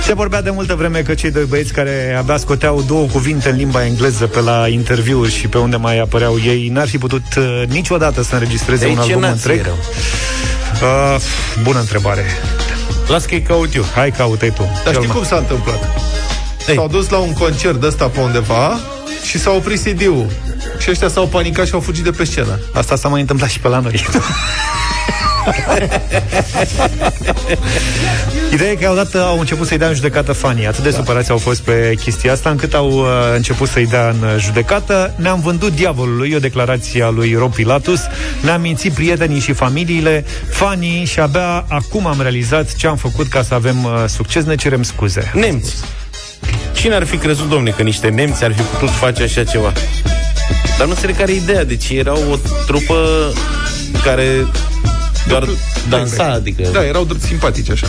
[0.03, 3.55] Se vorbea de multă vreme că cei doi băieți care abia scoteau două cuvinte în
[3.55, 7.63] limba engleză pe la interviuri și pe unde mai apăreau ei, n-ar fi putut uh,
[7.68, 9.59] niciodată să înregistreze Ei, un ce album nație întreg.
[9.66, 9.78] erau?
[11.16, 11.22] Uh,
[11.63, 12.24] bună întrebare.
[13.07, 13.86] Las că-i caut eu.
[13.95, 14.61] Hai, caută tu.
[14.61, 15.89] Dar Cel știi mai- cum s-a întâmplat?
[16.75, 18.79] S-au dus la un concert de ăsta pe undeva
[19.23, 20.25] și s-a oprit CD-ul.
[20.77, 22.59] Și ăștia s-au panicat și au fugit de pe scenă.
[22.73, 24.05] Asta s-a mai întâmplat și pe la noi.
[28.53, 30.67] Ideea e că odată au început să-i dea în judecată fanii.
[30.67, 30.95] Atât de da.
[30.95, 35.13] supărați au fost pe chestia asta, încât au uh, început să-i dea în uh, judecată.
[35.15, 38.01] Ne-am vândut diavolului, o declarație a lui Rob Pilatus.
[38.41, 43.41] Ne-am mințit prietenii și familiile, fanii și abia acum am realizat ce am făcut ca
[43.41, 44.43] să avem uh, succes.
[44.43, 45.31] Ne cerem scuze.
[45.33, 45.75] Nemți.
[46.73, 49.71] Cine ar fi crezut, domne, că niște nemți ar fi putut face așa ceva?
[50.77, 51.63] Dar nu înțeleg care e ideea.
[51.63, 52.35] Deci erau o
[52.65, 53.31] trupă
[54.03, 54.47] care
[55.28, 55.47] Doar
[55.89, 56.69] dansa, adică...
[56.71, 57.88] Da, erau drept simpatici așa.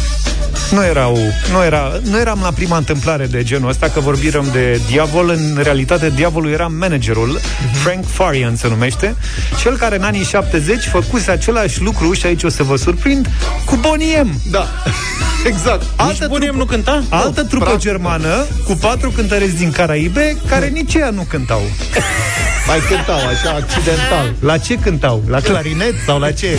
[0.71, 1.19] Nu erau,
[1.53, 5.29] nu, era, nu eram la prima întâmplare de genul ăsta, că vorbim de diavol.
[5.29, 7.41] În realitate, diavolul era managerul,
[7.83, 9.15] Frank Farian se numește,
[9.63, 13.31] cel care în anii 70 făcuse același lucru, și aici o să vă surprind,
[13.65, 14.41] cu Bonnie M.
[14.51, 14.69] Da,
[15.51, 15.85] exact.
[16.07, 17.03] Nici Boniem nu cânta?
[17.09, 17.89] Altă trupă practic.
[17.89, 21.63] germană cu patru cântăreți din Caraibe care nici ea nu cântau.
[22.67, 24.35] Mai cântau așa, accidental.
[24.41, 25.23] La ce cântau?
[25.29, 26.59] La clarinet sau la ce?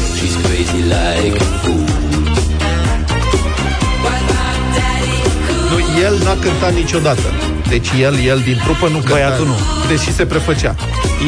[5.71, 7.33] Nu, el n-a cântat niciodată.
[7.69, 9.09] Deci el, el din trupă nu cânta.
[9.13, 9.55] Băiatul nu.
[9.87, 10.75] Deși se prefăcea.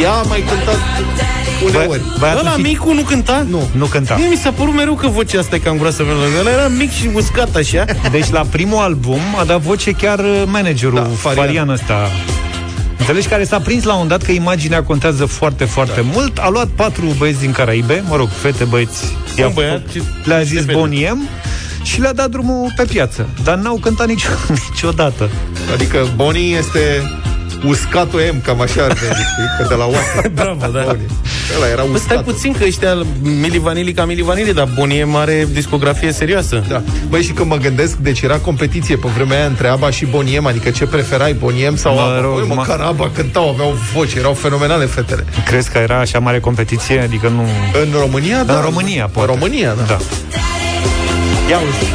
[0.01, 0.79] Ea a mai cântat
[1.65, 2.01] uneori.
[2.19, 3.45] Băiatul Ăla fi- micul nu cânta?
[3.49, 3.67] Nu.
[3.71, 4.15] Nu cânta.
[4.15, 6.91] Mie mi s-a părut mereu că vocea asta e cam groasă pentru Ăla era mic
[6.91, 7.85] și uscat așa.
[8.11, 11.45] Deci la primul album a dat voce chiar uh, managerul Da, da, Farian.
[11.45, 12.09] Farian ăsta.
[12.99, 16.07] Înțelegi care s-a prins la un dat că imaginea contează foarte, foarte da.
[16.13, 16.37] mult.
[16.37, 19.03] A luat patru băieți din Caraibe, mă rog, fete, băieți,
[19.37, 20.77] i-a Un băiat făcut- și le-a niște zis fete.
[20.77, 21.19] Boniem
[21.83, 23.29] și le-a dat drumul pe piață.
[23.43, 24.29] Dar n-au cântat nicio,
[24.69, 25.29] niciodată.
[25.73, 26.79] Adică Bonnie este
[27.65, 29.45] uscatul M, cam așa ar veni, știi?
[29.57, 30.29] Că de la oasă.
[30.41, 30.81] Bravo, da.
[30.85, 31.05] Bonnie.
[31.57, 32.33] Ăla era Bă, stai uscatul.
[32.33, 36.63] puțin că ăștia Mili Vanilli ca Mili Vanilli, dar Bonie are discografie serioasă.
[36.69, 36.81] Da.
[37.09, 40.45] Băi, și când mă gândesc, deci era competiție pe vremea aia între ABBA și Boniem,
[40.45, 42.21] adică ce preferai, Boniem sau Mă ABBA?
[42.21, 45.25] rog, Băi, mă- măcar ABBA cântau, aveau voce, erau fenomenale fetele.
[45.45, 46.99] Crezi că era așa mare competiție?
[46.99, 47.41] Adică nu...
[47.81, 48.53] În România, da.
[48.55, 49.31] În România, În poate.
[49.31, 49.83] România, da.
[49.83, 49.97] Da.
[51.49, 51.85] Ia uzi.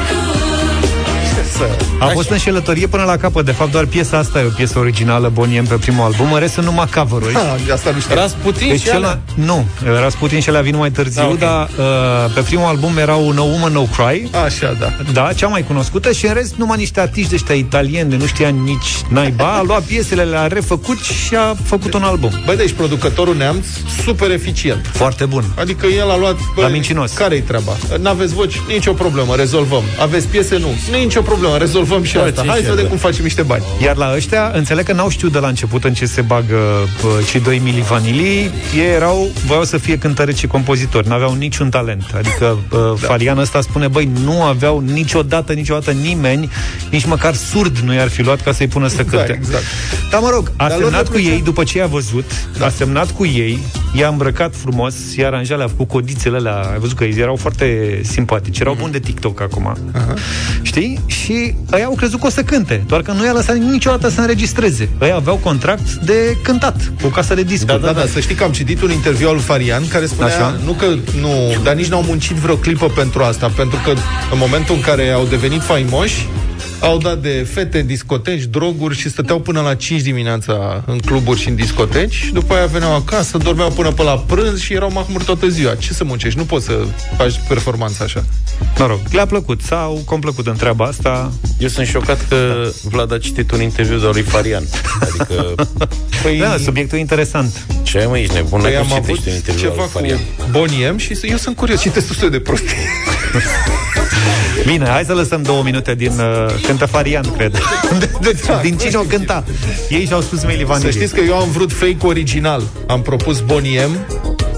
[1.59, 1.85] Ce să...
[1.99, 3.45] A fost înșelătorie până la capăt.
[3.45, 6.33] De fapt, doar piesa asta e o piesă originală, Boniem, pe primul album.
[6.33, 7.33] În rest sunt numai cover-uri.
[7.35, 8.15] Ha, asta nu știu.
[8.15, 9.21] Rasputin Deci și alea.
[9.35, 9.67] cel, nu,
[10.01, 11.39] Rasputin și alea vin mai târziu, Da, ok.
[11.39, 14.93] dar uh, pe primul album erau No Woman, No Cry, Așa, da.
[15.13, 18.27] da, cea mai cunoscută și în rest numai niște artiști de ăștia italieni de nu
[18.27, 22.31] știa nici naiba, a luat piesele, le-a refăcut și a făcut un album.
[22.45, 23.67] Băi, deci producătorul neamț,
[24.05, 24.91] super eficient.
[24.93, 25.45] Foarte bun.
[25.59, 26.37] Adică el a luat...
[26.55, 27.13] Bă, La mincinos.
[27.13, 27.73] Care-i treaba?
[28.01, 28.61] N-aveți voci?
[28.69, 29.83] Nicio problemă, rezolvăm.
[30.01, 30.59] Aveți piese?
[30.59, 30.99] Nu.
[30.99, 32.43] Nicio problemă, rezolvăm și Da, asta.
[32.43, 32.97] ce Hai și să vedem asta.
[32.99, 33.63] cum facem niște bani.
[33.83, 37.09] Iar la ăștia, înțeleg că n-au știut de la început în ce se bagă pă,
[37.31, 38.51] cei doi Mili Vanilli.
[38.77, 42.05] Ei erau, voiau să fie cântăreți și compozitori, n-aveau niciun talent.
[42.17, 43.07] Adică da.
[43.07, 46.51] Farian ăsta spune, băi, nu aveau niciodată, niciodată nimeni,
[46.91, 49.27] nici măcar surd nu i-ar fi luat ca să-i pună să cânte.
[49.27, 49.65] Da, exact.
[50.11, 51.29] Dar mă rog, a Dar lor semnat le cu plăcea.
[51.29, 52.31] ei, după ce i-a văzut,
[52.61, 53.59] a semnat cu ei,
[53.97, 58.01] i-a îmbrăcat frumos, i-a aranjat, le-a făcut codițele alea, ai văzut că ei erau foarte
[58.03, 59.77] simpatici, erau buni de TikTok acum.
[60.63, 61.01] Știi?
[61.07, 64.21] Și ei au crezut că o să cânte, doar că nu i-a lăsat niciodată să
[64.21, 64.89] înregistreze.
[65.01, 67.81] Ei aveau contract de cântat cu o casă de discuri.
[67.81, 70.35] Da, da, da, să știi că am citit un interviu al lui Farian care spunea,
[70.35, 70.59] Așa.
[70.65, 70.87] nu că
[71.21, 71.29] nu,
[71.63, 73.91] dar nici n-au muncit vreo clipă pentru asta, pentru că
[74.33, 76.27] în momentul în care au devenit faimoși,
[76.85, 81.49] au dat de fete, discoteci, droguri și stăteau până la 5 dimineața în cluburi și
[81.49, 85.25] în discoteci și după aia veneau acasă, dormeau până pe la prânz și erau mahmuri
[85.25, 85.75] toată ziua.
[85.75, 86.39] Ce să muncești?
[86.39, 86.85] Nu poți să
[87.17, 88.25] faci performanță așa.
[88.79, 91.33] Mă rog, le-a plăcut, s-au complăcut în treaba asta.
[91.59, 94.65] Eu sunt șocat că Vlad a citit un interviu de lui Farian.
[95.01, 95.55] Adică,
[96.23, 97.67] păi, Da, subiectul interesant.
[97.83, 98.61] ce ai mă, ești nebun?
[98.61, 100.19] Păi Păi am am avut un interviu ceva al lui cu Farian.
[100.51, 101.81] Boniem și eu sunt curios.
[101.81, 102.69] Citesc tu de prostii.
[104.67, 107.53] Bine, hai să lăsăm două minute din uh, cântă Farian, cred.
[107.99, 109.45] De, de, Da, din cine o cânta?
[109.89, 110.91] Ei și-au spus Meli Să Vanilli.
[110.93, 112.63] știți că eu am vrut fake original.
[112.87, 113.91] Am propus Boniem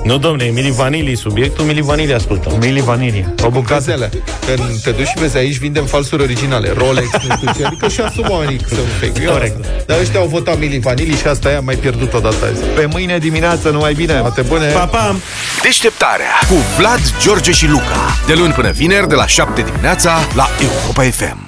[0.06, 2.52] Nu, domne, Mili Vanilli, subiectul Mili Vanilli ascultăm.
[2.60, 3.34] Meli Vanilli.
[3.42, 3.74] O bucată.
[3.74, 4.10] Gazele.
[4.46, 6.72] Când te duci și vezi aici, vindem falsuri originale.
[6.76, 7.64] Rolex, nu știu ce.
[7.64, 9.22] Adică și asumă oamenii că sunt fake.
[9.22, 9.60] Eu Corect.
[9.60, 9.72] asta.
[9.86, 12.62] Dar ăștia au votat Mili Vanilli și asta i-am mai pierdut odată azi.
[12.64, 14.12] Pe mâine dimineață, numai bine.
[14.12, 14.66] Toate bune.
[14.66, 15.16] Pa, pa!
[15.62, 18.16] Deșteptarea cu Vlad, George și Luca.
[18.26, 21.45] De luni până vineri, de la 7 dimineața, la Europa FM.